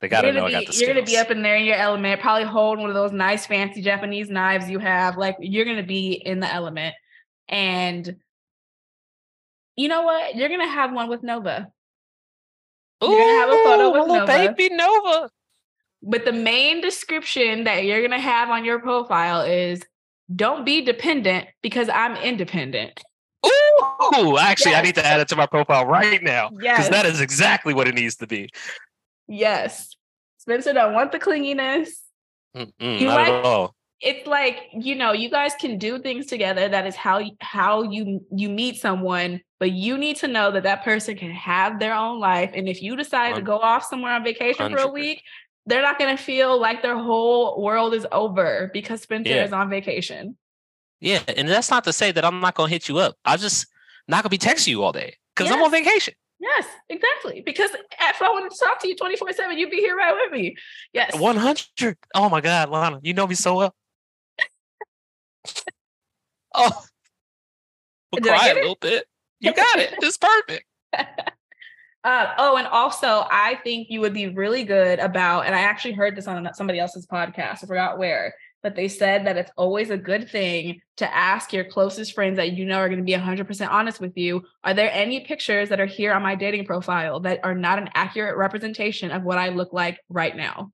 [0.00, 1.76] They gotta know be, I got the You're gonna be up in there in your
[1.76, 5.16] element, probably holding one of those nice fancy Japanese knives you have.
[5.16, 6.94] Like you're gonna be in the element.
[7.48, 8.16] And
[9.76, 10.36] you know what?
[10.36, 11.70] You're gonna have one with Nova.
[13.02, 14.26] You're gonna have a photo with Nova.
[14.26, 15.30] baby Nova.
[16.02, 19.82] But the main description that you're gonna have on your profile is
[20.34, 23.02] don't be dependent because I'm independent.
[23.44, 24.80] Ooh, oh, actually, yes.
[24.80, 26.50] I need to add it to my profile right now.
[26.50, 26.88] Because yes.
[26.88, 28.50] that is exactly what it needs to be.
[29.28, 29.94] Yes.
[30.38, 31.90] Spencer don't want the clinginess.
[32.56, 33.70] Mm-mm, you like.
[34.00, 36.68] It's like, you know, you guys can do things together.
[36.68, 40.84] That is how how you you meet someone, but you need to know that that
[40.84, 42.52] person can have their own life.
[42.54, 44.72] And if you decide to go off somewhere on vacation 100%.
[44.72, 45.22] for a week,
[45.66, 49.44] they're not going to feel like their whole world is over because Spencer yeah.
[49.44, 50.36] is on vacation.
[51.00, 53.16] Yeah, and that's not to say that I'm not going to hit you up.
[53.24, 53.66] I just
[54.06, 55.56] not going to be texting you all day because yes.
[55.56, 56.14] I'm on vacation.
[56.40, 57.42] Yes, exactly.
[57.44, 60.32] Because if I wanted to talk to you 24 7, you'd be here right with
[60.32, 60.56] me.
[60.92, 61.18] Yes.
[61.18, 61.96] 100.
[62.14, 63.74] Oh my God, Lana, you know me so well.
[66.54, 66.84] oh,
[68.12, 69.04] we'll Did cry a little bit.
[69.40, 69.94] You got it.
[70.00, 70.64] It's perfect.
[72.04, 75.92] Uh, oh, and also, I think you would be really good about, and I actually
[75.92, 77.64] heard this on somebody else's podcast.
[77.64, 81.64] I forgot where, but they said that it's always a good thing to ask your
[81.64, 84.90] closest friends that you know are going to be 100% honest with you are there
[84.92, 89.10] any pictures that are here on my dating profile that are not an accurate representation
[89.10, 90.70] of what i look like right now?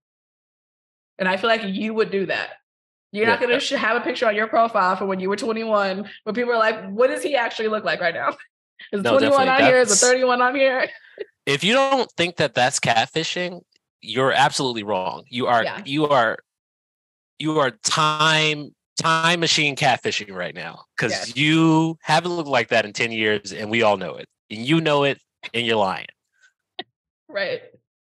[1.19, 2.51] And i feel like you would do that.
[3.13, 3.31] You're yeah.
[3.31, 6.33] not going to have a picture on your profile for when you were 21 where
[6.33, 8.37] people are like what does he actually look like right now?
[8.93, 9.79] Is no, 21 on here?
[9.79, 10.89] Is a 31 on here?
[11.47, 13.61] If you don't think that that's catfishing
[14.05, 15.25] you're absolutely wrong.
[15.29, 15.81] You are yeah.
[15.85, 16.39] you are
[17.39, 21.37] you are time time machine catfishing right now because yes.
[21.37, 24.27] you haven't looked like that in 10 years and we all know it.
[24.51, 25.21] And you know it
[25.53, 26.07] and you're lying.
[27.29, 27.63] Right.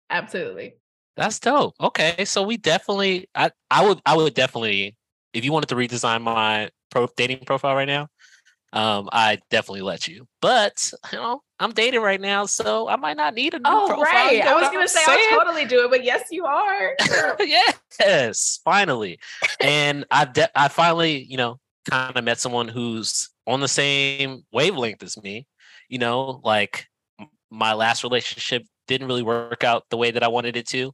[0.08, 0.74] Absolutely.
[1.16, 1.74] That's dope.
[1.80, 4.96] Okay so we definitely i i would i would definitely
[5.32, 8.08] if you wanted to redesign my pro dating profile right now
[8.72, 10.26] um, I definitely let you.
[10.40, 13.86] But you know, I'm dating right now, so I might not need a new oh,
[13.88, 14.04] profile.
[14.04, 14.36] right.
[14.36, 15.28] You know I was gonna say saying?
[15.32, 16.96] I'll totally do it, but yes, you are.
[18.00, 19.18] yes, finally.
[19.60, 21.58] and I de- I finally, you know,
[21.88, 25.46] kind of met someone who's on the same wavelength as me.
[25.88, 26.86] You know, like
[27.50, 30.92] my last relationship didn't really work out the way that I wanted it to.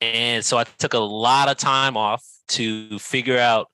[0.00, 3.68] And so I took a lot of time off to figure out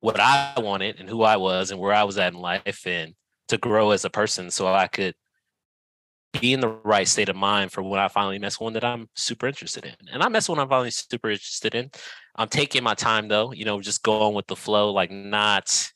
[0.00, 3.14] what I wanted and who I was and where I was at in life and
[3.48, 5.14] to grow as a person so I could
[6.40, 9.08] be in the right state of mind for when I finally met someone that I'm
[9.14, 9.94] super interested in.
[10.12, 11.90] And I met someone I'm finally super interested in.
[12.36, 15.90] I'm taking my time though, you know, just going with the flow, like not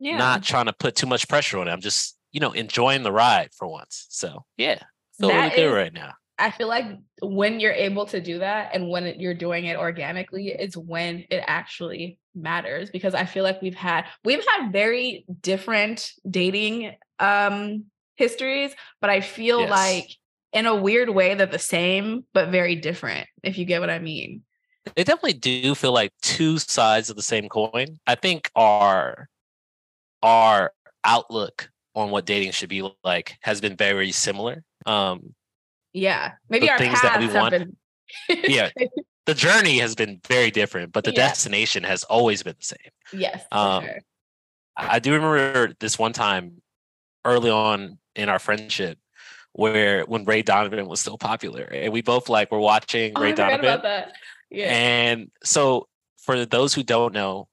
[0.00, 0.16] yeah.
[0.16, 1.70] not trying to put too much pressure on it.
[1.70, 4.06] I'm just, you know, enjoying the ride for once.
[4.08, 4.80] So yeah,
[5.18, 6.14] feel that really good right now.
[6.38, 6.86] I feel like
[7.22, 11.24] when you're able to do that and when it, you're doing it organically, it's when
[11.30, 17.84] it actually matters because I feel like we've had we've had very different dating um
[18.16, 19.70] histories, but I feel yes.
[19.70, 20.10] like
[20.52, 23.98] in a weird way they're the same but very different if you get what I
[24.00, 24.42] mean.
[24.96, 27.98] They definitely do feel like two sides of the same coin.
[28.06, 29.28] I think our
[30.22, 30.72] our
[31.04, 34.64] outlook on what dating should be like has been very similar.
[34.86, 35.34] Um
[35.94, 37.52] yeah, maybe our things that we want.
[37.52, 37.76] Been...
[38.44, 38.68] yeah,
[39.26, 41.28] the journey has been very different, but the yeah.
[41.28, 43.20] destination has always been the same.
[43.20, 43.98] Yes, um, sure.
[44.76, 46.60] I do remember this one time
[47.24, 48.98] early on in our friendship
[49.52, 53.30] where when Ray Donovan was still popular, and we both like were watching oh, Ray
[53.30, 54.10] I Donovan.
[54.50, 54.66] Yeah.
[54.66, 55.86] And so,
[56.18, 57.48] for those who don't know,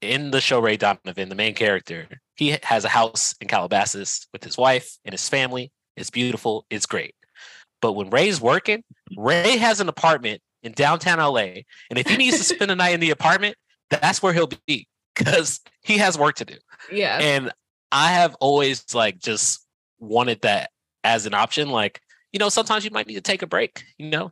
[0.00, 2.06] in the show Ray Donovan, the main character,
[2.36, 5.72] he has a house in Calabasas with his wife and his family.
[5.96, 6.64] It's beautiful.
[6.70, 7.14] It's great.
[7.82, 8.82] But when Ray's working,
[9.18, 11.64] Ray has an apartment in downtown LA.
[11.90, 13.56] And if he needs to spend the night in the apartment,
[13.90, 16.54] that's where he'll be because he has work to do.
[16.90, 17.18] Yeah.
[17.20, 17.52] And
[17.90, 19.66] I have always like just
[19.98, 20.70] wanted that
[21.04, 21.68] as an option.
[21.68, 22.00] Like,
[22.32, 23.84] you know, sometimes you might need to take a break.
[23.98, 24.30] You know,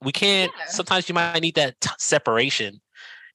[0.00, 0.66] we can't, yeah.
[0.68, 2.80] sometimes you might need that t- separation.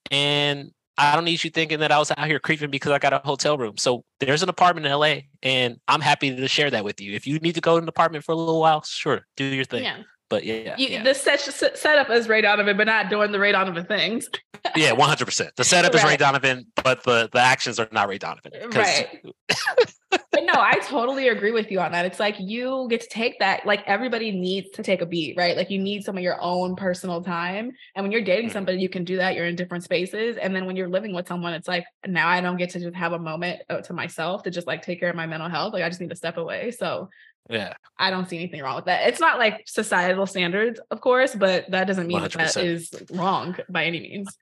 [0.10, 3.14] And I don't need you thinking that I was out here creeping because I got
[3.14, 3.78] a hotel room.
[3.78, 7.14] So there's an apartment in LA and I'm happy to share that with you.
[7.14, 9.64] If you need to go to an apartment for a little while, sure, do your
[9.64, 9.86] thing.
[9.86, 10.00] Yeah.
[10.30, 11.04] But yeah, you, yeah.
[11.04, 14.30] the set, setup is Ray Donovan, but not doing the Ray Donovan things.
[14.76, 15.56] yeah, one hundred percent.
[15.56, 16.04] The setup right.
[16.04, 18.52] is Ray Donovan, but the the actions are not Ray Donovan.
[18.72, 19.08] Right.
[20.12, 22.06] but no, I totally agree with you on that.
[22.06, 23.66] It's like you get to take that.
[23.66, 25.58] Like everybody needs to take a beat, right?
[25.58, 27.72] Like you need some of your own personal time.
[27.96, 28.54] And when you're dating mm-hmm.
[28.54, 29.36] somebody, you can do that.
[29.36, 32.40] You're in different spaces, and then when you're living with someone, it's like now I
[32.42, 35.10] don't get to just have a moment uh, to myself to just like take care
[35.10, 35.74] of my mental health.
[35.74, 36.70] Like I just need to step away.
[36.70, 37.10] So
[37.50, 37.74] yeah.
[37.98, 39.08] I don't see anything wrong with that.
[39.08, 43.58] It's not like societal standards, of course, but that doesn't mean that, that is wrong
[43.70, 44.36] by any means.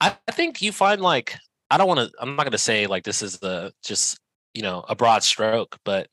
[0.00, 1.36] I, I think you find like
[1.70, 4.18] I don't want to I'm not going to say like this is the just,
[4.54, 6.08] you know, a broad stroke, but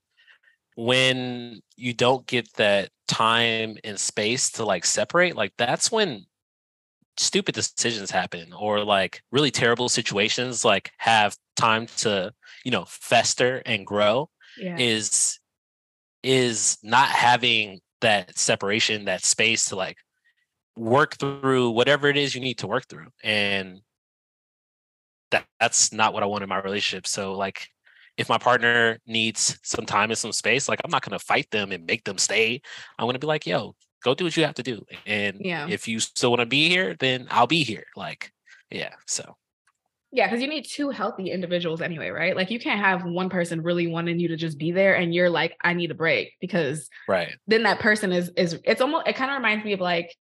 [0.75, 6.25] when you don't get that time and space to like separate, like that's when
[7.17, 12.31] stupid decisions happen or like really terrible situations like have time to,
[12.63, 14.77] you know, fester and grow yeah.
[14.77, 15.39] is
[16.23, 19.97] is not having that separation, that space to like
[20.75, 23.07] work through whatever it is you need to work through.
[23.23, 23.81] And
[25.31, 27.07] that that's not what I want in my relationship.
[27.07, 27.67] So like
[28.17, 31.71] if my partner needs some time and some space, like I'm not gonna fight them
[31.71, 32.61] and make them stay.
[32.97, 34.83] I'm gonna be like, yo, go do what you have to do.
[35.05, 35.67] And yeah.
[35.67, 37.85] if you still want to be here, then I'll be here.
[37.95, 38.31] Like,
[38.71, 38.93] yeah.
[39.05, 39.35] So
[40.11, 42.35] yeah, because you need two healthy individuals anyway, right?
[42.35, 45.29] Like you can't have one person really wanting you to just be there and you're
[45.29, 47.35] like, I need a break because right.
[47.47, 50.15] then that person is is it's almost it kind of reminds me of like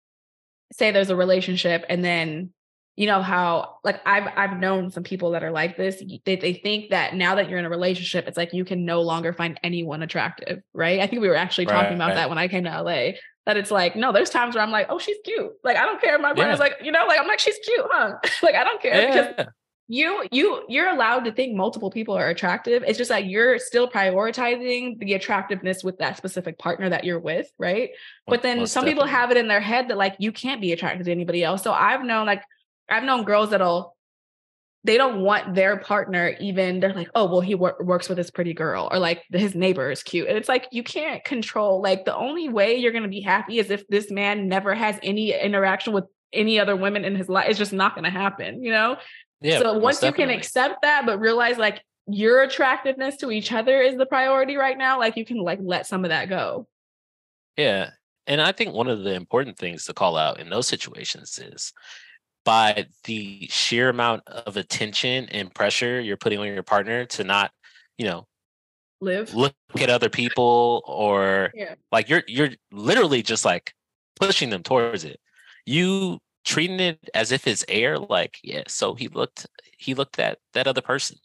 [0.72, 2.50] say there's a relationship and then
[2.96, 6.02] you know how like I've I've known some people that are like this.
[6.24, 9.02] They they think that now that you're in a relationship, it's like you can no
[9.02, 11.00] longer find anyone attractive, right?
[11.00, 12.14] I think we were actually right, talking about right.
[12.14, 13.12] that when I came to LA.
[13.46, 15.52] That it's like, no, there's times where I'm like, oh, she's cute.
[15.62, 16.18] Like, I don't care.
[16.18, 16.54] My yeah.
[16.54, 18.14] like, you know, like I'm like, she's cute, huh?
[18.42, 19.28] like, I don't care yeah.
[19.28, 19.46] because
[19.86, 22.82] you you you're allowed to think multiple people are attractive.
[22.86, 27.48] It's just that you're still prioritizing the attractiveness with that specific partner that you're with
[27.58, 27.90] right?
[28.26, 29.02] But then Most some definitely.
[29.02, 31.62] people have it in their head that like you can't be attracted to anybody else.
[31.62, 32.42] So i've known like
[32.88, 33.94] i've known girls that'll
[34.84, 38.30] they don't want their partner even they're like oh well he wor- works with this
[38.30, 40.28] pretty girl or like his neighbor is cute.
[40.28, 43.58] And it's like you can't control like the only way you're going to be happy
[43.58, 47.48] is if this man never has any interaction with any other women in his life
[47.48, 48.96] it's just not going to happen you know
[49.44, 49.58] yeah.
[49.58, 53.96] So once you can accept that, but realize like your attractiveness to each other is
[53.96, 56.66] the priority right now, like you can like let some of that go.
[57.56, 57.90] Yeah.
[58.26, 61.74] And I think one of the important things to call out in those situations is
[62.46, 67.50] by the sheer amount of attention and pressure you're putting on your partner to not,
[67.98, 68.26] you know,
[69.02, 71.74] live look at other people or yeah.
[71.92, 73.74] like you're you're literally just like
[74.18, 75.20] pushing them towards it.
[75.66, 79.46] You treating it as if it's air like yeah so he looked
[79.78, 81.16] he looked at that other person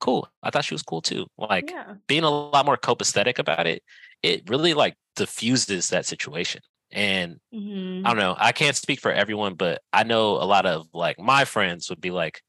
[0.00, 1.94] cool i thought she was cool too like yeah.
[2.06, 3.82] being a lot more copacetic about it
[4.22, 6.60] it really like diffuses that situation
[6.92, 8.06] and mm-hmm.
[8.06, 11.18] i don't know i can't speak for everyone but i know a lot of like
[11.18, 12.42] my friends would be like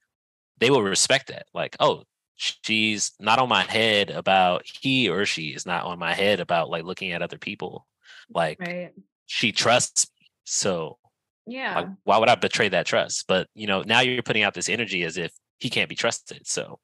[0.59, 2.03] they will respect that like oh
[2.36, 6.70] she's not on my head about he or she is not on my head about
[6.70, 7.86] like looking at other people
[8.34, 8.91] like right.
[9.28, 10.97] she trusts me so
[11.46, 11.76] yeah.
[11.76, 13.26] Like, why would I betray that trust?
[13.28, 16.48] But you know, now you're putting out this energy as if he can't be trusted.
[16.48, 16.80] So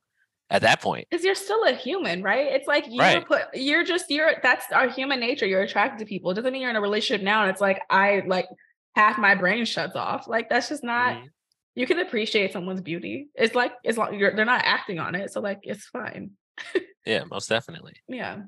[0.49, 2.47] at that point, because you're still a human, right?
[2.47, 3.25] It's like you right.
[3.25, 5.45] put you're just you're that's our human nature.
[5.45, 6.31] You're attracted to people.
[6.31, 8.47] It doesn't mean you're in a relationship now and it's like I like
[8.95, 10.27] half my brain shuts off.
[10.27, 11.17] Like that's just not.
[11.17, 11.27] Mm-hmm.
[11.75, 13.27] You can appreciate someone's beauty.
[13.35, 16.31] It's like as long you're they're not acting on it, so like it's fine.
[17.05, 17.93] yeah, most definitely.
[18.07, 18.39] Yeah,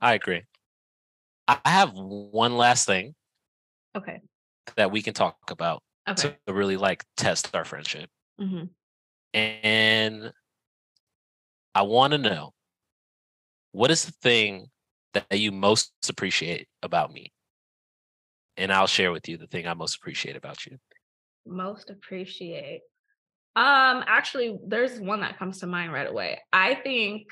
[0.00, 0.42] I agree.
[1.48, 3.16] I have one last thing.
[3.96, 4.20] Okay
[4.76, 6.36] that we can talk about okay.
[6.46, 8.08] to really like test our friendship.
[8.40, 8.64] Mm-hmm.
[9.34, 10.32] And
[11.74, 12.52] I want to know
[13.72, 14.66] what is the thing
[15.14, 17.32] that you most appreciate about me?
[18.56, 20.76] And I'll share with you the thing I most appreciate about you.
[21.46, 22.82] Most appreciate.
[23.56, 26.40] Um, actually, there's one that comes to mind right away.
[26.52, 27.28] I think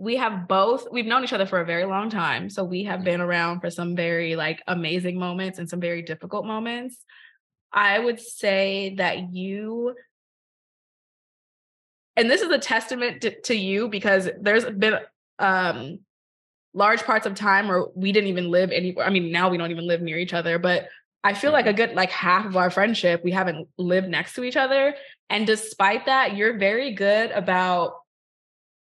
[0.00, 2.48] we have both we've known each other for a very long time.
[2.48, 3.04] So we have mm-hmm.
[3.04, 6.96] been around for some very like amazing moments and some very difficult moments.
[7.72, 9.94] I would say that you
[12.16, 14.98] and this is a testament to, to you because there's been
[15.38, 15.98] um
[16.72, 19.72] large parts of time where we didn't even live anywhere i mean now we don't
[19.72, 20.88] even live near each other but
[21.22, 24.44] I feel like a good like half of our friendship we haven't lived next to
[24.44, 24.94] each other.
[25.28, 27.94] And despite that you're very good about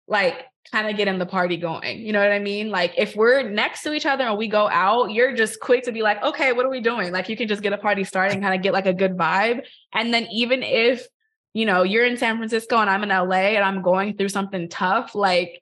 [0.07, 1.99] like kind of getting the party going.
[1.99, 2.69] You know what I mean?
[2.69, 5.91] Like if we're next to each other and we go out, you're just quick to
[5.91, 8.33] be like, "Okay, what are we doing?" Like you can just get a party started
[8.33, 9.63] and kind of get like a good vibe.
[9.93, 11.07] And then even if,
[11.53, 14.69] you know, you're in San Francisco and I'm in LA and I'm going through something
[14.69, 15.61] tough, like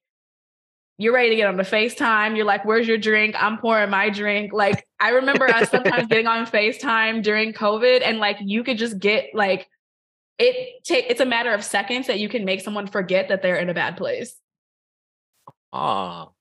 [0.98, 2.36] you're ready to get on the FaceTime.
[2.38, 3.36] You're like, where's your drink?
[3.38, 4.54] I'm pouring my drink.
[4.54, 8.98] Like, I remember us sometimes getting on FaceTime during COVID and like you could just
[9.00, 9.68] get like
[10.38, 13.58] it take it's a matter of seconds that you can make someone forget that they're
[13.58, 14.36] in a bad place.
[15.76, 16.34] Oh,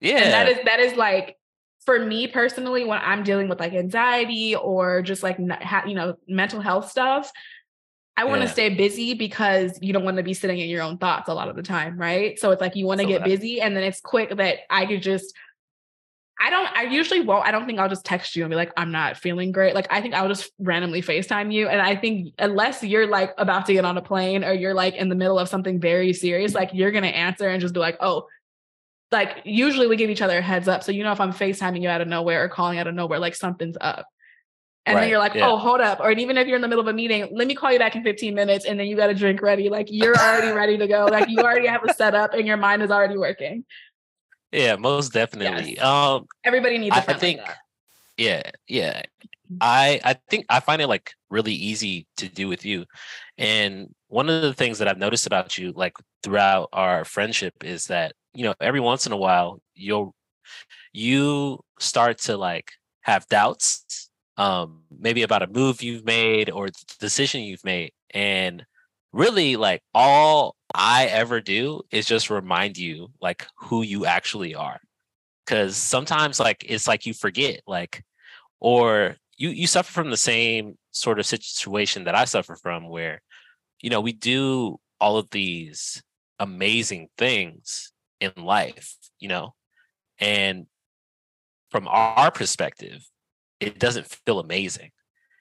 [0.00, 0.16] yeah.
[0.18, 1.36] And that is that is like
[1.84, 6.60] for me personally when I'm dealing with like anxiety or just like you know mental
[6.60, 7.30] health stuff.
[8.16, 8.52] I want to yeah.
[8.52, 11.48] stay busy because you don't want to be sitting in your own thoughts a lot
[11.48, 12.36] of the time, right?
[12.36, 14.86] So it's like you want to so get busy and then it's quick that I
[14.86, 15.32] could just
[16.40, 17.46] I don't, I usually won't.
[17.46, 19.74] I don't think I'll just text you and be like, I'm not feeling great.
[19.74, 21.66] Like, I think I'll just randomly FaceTime you.
[21.66, 24.94] And I think unless you're like about to get on a plane or you're like
[24.94, 27.80] in the middle of something very serious, like you're going to answer and just be
[27.80, 28.28] like, oh,
[29.10, 30.82] like usually we give each other a heads up.
[30.82, 33.18] So, you know, if I'm FaceTiming you out of nowhere or calling out of nowhere,
[33.18, 34.06] like something's up.
[34.84, 35.02] And right.
[35.02, 35.48] then you're like, yeah.
[35.48, 36.00] oh, hold up.
[36.00, 37.94] Or even if you're in the middle of a meeting, let me call you back
[37.94, 38.64] in 15 minutes.
[38.64, 39.68] And then you got a drink ready.
[39.68, 41.06] Like you're already ready to go.
[41.10, 43.64] Like you already have a setup and your mind is already working.
[44.52, 45.76] Yeah, most definitely.
[45.76, 45.84] Yes.
[45.84, 46.96] Um, Everybody needs.
[46.96, 47.40] I, I think.
[47.40, 47.56] Like
[48.16, 49.02] yeah, yeah.
[49.50, 49.56] Mm-hmm.
[49.60, 52.84] I I think I find it like really easy to do with you,
[53.38, 57.86] and one of the things that I've noticed about you, like throughout our friendship, is
[57.86, 60.14] that you know every once in a while you'll
[60.92, 62.72] you start to like
[63.02, 66.68] have doubts, um, maybe about a move you've made or
[67.00, 68.64] decision you've made, and
[69.12, 74.80] really like all I ever do is just remind you like who you actually are.
[75.46, 78.04] Cause sometimes like it's like you forget, like,
[78.60, 83.22] or you you suffer from the same sort of situation that I suffer from where,
[83.80, 86.02] you know, we do all of these
[86.40, 89.54] amazing things in life, you know,
[90.18, 90.66] and
[91.70, 93.06] from our perspective,
[93.60, 94.90] it doesn't feel amazing.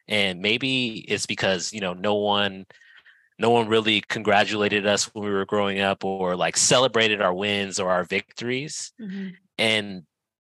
[0.08, 2.66] And maybe it's because, you know, no one
[3.40, 7.80] no one really congratulated us when we were growing up or like celebrated our wins
[7.80, 8.92] or our victories.
[9.00, 9.28] Mm-hmm.
[9.60, 10.04] And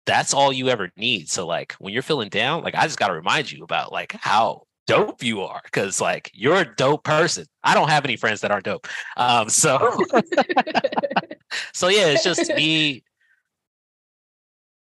[0.06, 1.28] that's all you ever need.
[1.28, 4.12] So like when you're feeling down, like I just got to remind you about like
[4.12, 7.46] how dope you are because like you're a dope person.
[7.62, 8.88] I don't have any friends that aren't dope.
[9.16, 9.78] Um so
[11.72, 13.04] so yeah, it's just me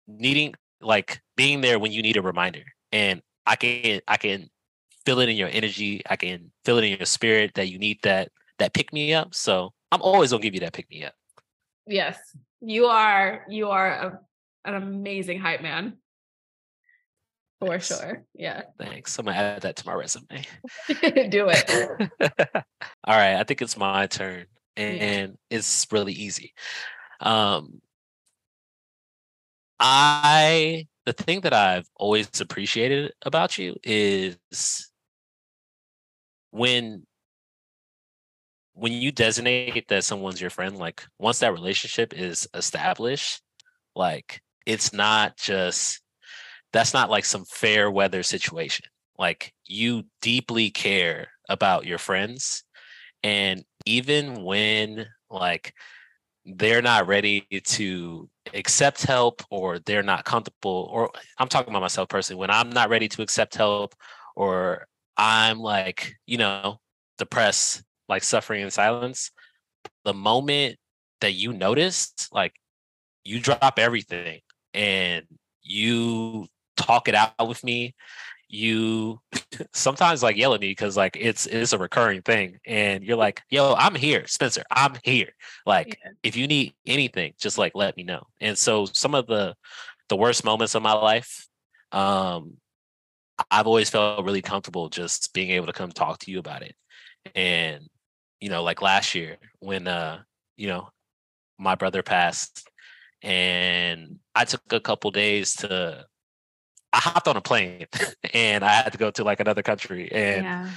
[0.07, 2.63] needing like being there when you need a reminder.
[2.91, 4.49] And I can I can
[5.05, 6.01] feel it in your energy.
[6.09, 8.29] I can feel it in your spirit that you need that
[8.59, 9.33] that pick me up.
[9.33, 11.13] So I'm always gonna give you that pick me up.
[11.87, 12.19] Yes,
[12.61, 13.45] you are.
[13.49, 14.19] You are a,
[14.65, 15.97] an amazing hype man.
[17.64, 17.88] For Thanks.
[17.88, 18.24] sure.
[18.34, 18.64] Yeah.
[18.78, 19.18] Thanks.
[19.18, 20.26] I'm gonna add that to my resume.
[21.30, 22.11] Do it.
[23.03, 23.36] All right.
[23.36, 24.45] I think it's my turn.
[24.76, 25.57] And yeah.
[25.57, 26.53] it's really easy.
[27.20, 27.82] Um
[29.80, 34.38] I the thing that I've always appreciated about you is
[36.51, 37.05] when
[38.74, 43.41] when you designate that someone's your friend like once that relationship is established
[43.95, 46.02] like it's not just
[46.74, 48.86] that's not like some fair weather situation
[49.17, 52.63] like you deeply care about your friends
[53.24, 55.74] and even when like
[56.45, 62.09] they're not ready to accept help or they're not comfortable or i'm talking about myself
[62.09, 63.95] personally when i'm not ready to accept help
[64.36, 66.80] or I'm like, you know,
[67.17, 69.32] depressed, like suffering in silence.
[70.03, 70.78] The moment
[71.21, 72.53] that you noticed, like
[73.23, 74.41] you drop everything
[74.73, 75.26] and
[75.61, 76.47] you
[76.85, 77.95] talk it out with me.
[78.49, 79.19] You
[79.73, 83.41] sometimes like yell at me because like it's it's a recurring thing, and you're like,
[83.49, 84.64] "Yo, I'm here, Spencer.
[84.72, 85.30] I'm here.
[85.65, 86.11] Like, yeah.
[86.23, 89.55] if you need anything, just like let me know." And so some of the
[90.10, 91.47] the worst moments of my life,
[91.91, 92.57] um,
[93.49, 96.76] I've always felt really comfortable just being able to come talk to you about it.
[97.35, 97.88] And,
[98.39, 100.19] you know, like last year when uh,
[100.57, 100.89] you know,
[101.57, 102.69] my brother passed
[103.22, 106.05] and I took a couple days to
[106.94, 107.88] I hopped on a plane
[108.34, 110.70] and I had to go to like another country and yeah.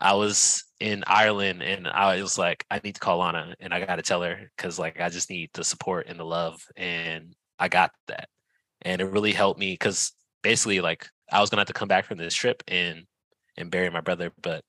[0.00, 3.84] I was in Ireland and I was like, I need to call Lana and I
[3.84, 7.68] gotta tell her because like I just need the support and the love and I
[7.68, 8.28] got that.
[8.82, 10.12] And it really helped me because
[10.42, 13.04] basically like I was gonna have to come back from this trip and
[13.58, 14.62] and bury my brother, but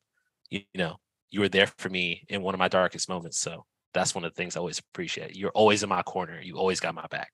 [0.50, 0.98] you, you know,
[1.32, 3.40] you were there for me in one of my darkest moments.
[3.40, 5.36] So that's one of the things I always appreciate.
[5.36, 6.42] You're always in my corner.
[6.42, 7.32] You always got my back.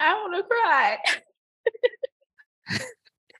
[0.00, 0.98] I want to cry.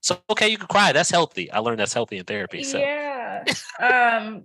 [0.02, 0.92] So okay, you can cry.
[0.92, 1.50] That's healthy.
[1.52, 2.62] I learned that's healthy in therapy.
[2.62, 3.44] So yeah.
[3.78, 4.44] um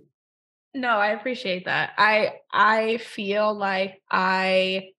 [0.74, 1.94] no, I appreciate that.
[1.98, 4.90] I I feel like I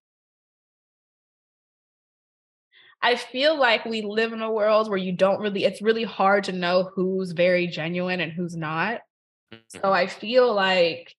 [3.02, 6.44] I feel like we live in a world where you don't really it's really hard
[6.44, 9.00] to know who's very genuine and who's not.
[9.68, 9.92] So Mhm.
[9.92, 11.16] I feel like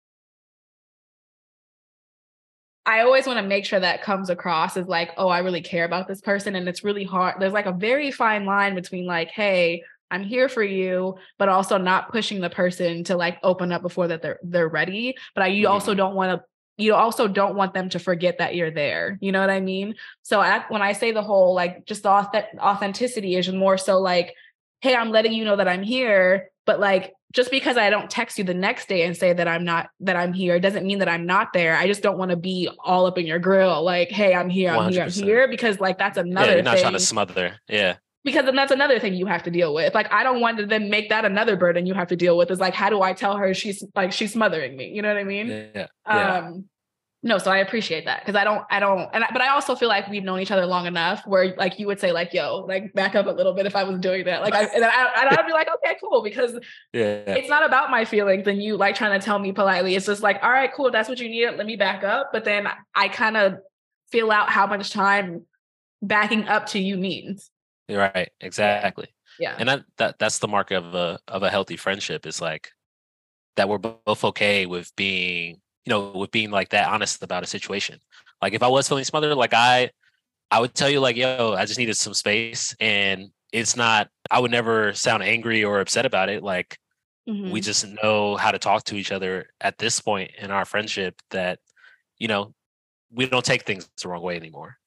[2.92, 5.86] I always want to make sure that comes across as like, oh, I really care
[5.86, 6.56] about this person.
[6.56, 7.36] And it's really hard.
[7.40, 11.78] There's like a very fine line between like, hey, I'm here for you, but also
[11.78, 15.16] not pushing the person to like open up before that they're they're ready.
[15.36, 15.98] But I you also Mhm.
[15.98, 16.46] don't want to
[16.84, 19.18] you also don't want them to forget that you're there.
[19.22, 19.96] You know what I mean?
[20.24, 24.34] So I, when I say the whole like just the authenticity is more so like,
[24.82, 28.38] hey, I'm letting you know that I'm here, but like just because I don't text
[28.38, 31.10] you the next day and say that I'm not that I'm here doesn't mean that
[31.10, 31.76] I'm not there.
[31.76, 34.72] I just don't want to be all up in your grill, like, hey, I'm here,
[34.72, 36.48] I'm here, I'm here, because like that's another.
[36.48, 36.84] yeah, you're not thing.
[36.84, 37.60] trying to smother.
[37.68, 37.96] Yeah.
[38.24, 39.94] because then that's another thing you have to deal with.
[39.96, 42.52] Like, I don't want to then make that another burden you have to deal with.
[42.52, 44.90] Is like, how do I tell her she's like she's smothering me?
[44.90, 45.48] You know what I mean?
[45.48, 45.88] Yeah.
[46.08, 46.38] Yeah.
[46.38, 46.66] Um,
[47.24, 49.76] no, so I appreciate that because I don't, I don't, and I, but I also
[49.76, 52.66] feel like we've known each other long enough where like you would say like, yo,
[52.68, 54.42] like back up a little bit if I was doing that.
[54.42, 56.54] Like, I, and, I, and I'd be like, okay, cool, because
[56.94, 57.22] yeah.
[57.28, 59.96] it's not about my feelings and you like trying to tell me politely.
[59.96, 61.58] It's just like, all right, cool, that's what you need.
[61.58, 62.32] Let me back up.
[62.34, 63.60] But then I kind of
[64.12, 65.46] feel out how much time
[66.02, 67.52] backing up to you means.
[67.88, 68.32] Right.
[68.40, 69.10] Exactly.
[69.40, 69.56] Yeah.
[69.60, 72.72] And that, that that's the mark of a of a healthy friendship is like
[73.58, 77.48] that we're both okay with being, you know, with being like that honest about a
[77.48, 78.00] situation.
[78.42, 79.92] Like if I was feeling smothered, like I
[80.52, 84.40] I would tell you like, yo, I just needed some space and it's not I
[84.40, 86.44] would never sound angry or upset about it.
[86.44, 86.78] Like
[87.28, 87.52] Mhm.
[87.52, 91.22] we just know how to talk to each other at this point in our friendship
[91.32, 91.60] that,
[92.20, 92.54] you know,
[93.12, 94.78] we don't take things the wrong way anymore.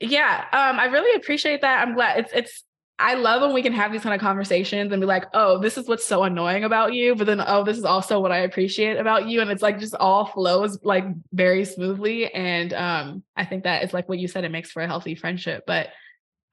[0.00, 1.80] Yeah, um, I really appreciate that.
[1.86, 2.64] I'm glad it's it's
[2.98, 5.76] I love when we can have these kind of conversations and be like, oh, this
[5.76, 8.96] is what's so annoying about you, but then oh, this is also what I appreciate
[8.96, 9.42] about you.
[9.42, 12.32] And it's like just all flows like very smoothly.
[12.32, 15.14] And um, I think that is like what you said, it makes for a healthy
[15.14, 15.64] friendship.
[15.66, 15.88] But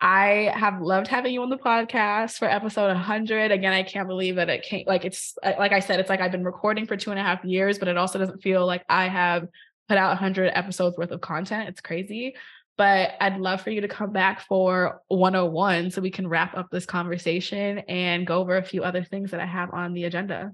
[0.01, 3.51] I have loved having you on the podcast for episode 100.
[3.51, 6.33] Again, I can't believe that it came like it's like I said, it's like I've
[6.33, 9.07] been recording for two and a half years, but it also doesn't feel like I
[9.07, 9.47] have
[9.87, 11.69] put out 100 episodes worth of content.
[11.69, 12.35] It's crazy
[12.77, 16.69] but I'd love for you to come back for 101 so we can wrap up
[16.71, 20.51] this conversation and go over a few other things that I have on the agenda.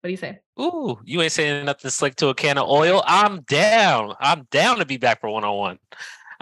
[0.00, 0.40] What do you say?
[0.60, 3.02] Ooh, you ain't saying nothing slick to a can of oil.
[3.06, 4.14] I'm down.
[4.20, 5.78] I'm down to be back for one on one.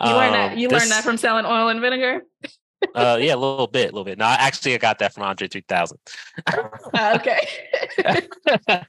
[0.02, 2.22] You learned that you learned that from selling oil and vinegar?
[2.94, 4.16] uh yeah, a little bit, a little bit.
[4.16, 5.98] No, actually I got that from Andre 3000.
[6.46, 7.46] Uh, okay.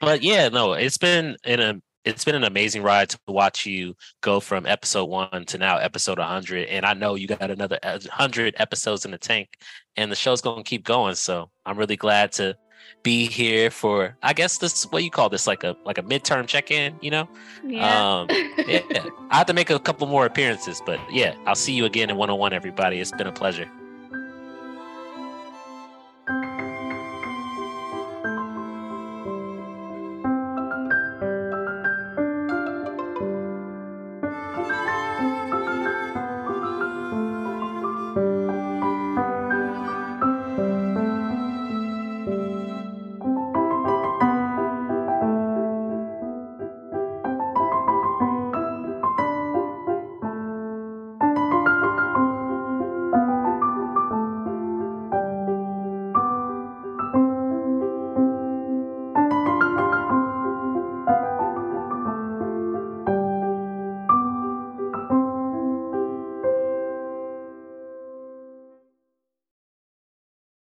[0.00, 3.94] but yeah, no, it's been in a it's been an amazing ride to watch you
[4.20, 8.54] go from episode one to now episode 100 and i know you got another 100
[8.58, 9.58] episodes in the tank
[9.96, 12.56] and the show's going to keep going so i'm really glad to
[13.02, 16.46] be here for i guess this what you call this like a like a midterm
[16.46, 17.28] check-in you know?
[17.64, 18.20] Yeah.
[18.20, 18.26] um
[18.66, 18.80] yeah.
[19.30, 22.16] I have to make a couple more appearances but yeah i'll see you again in
[22.16, 23.00] 101 everybody.
[23.00, 23.70] It's been a pleasure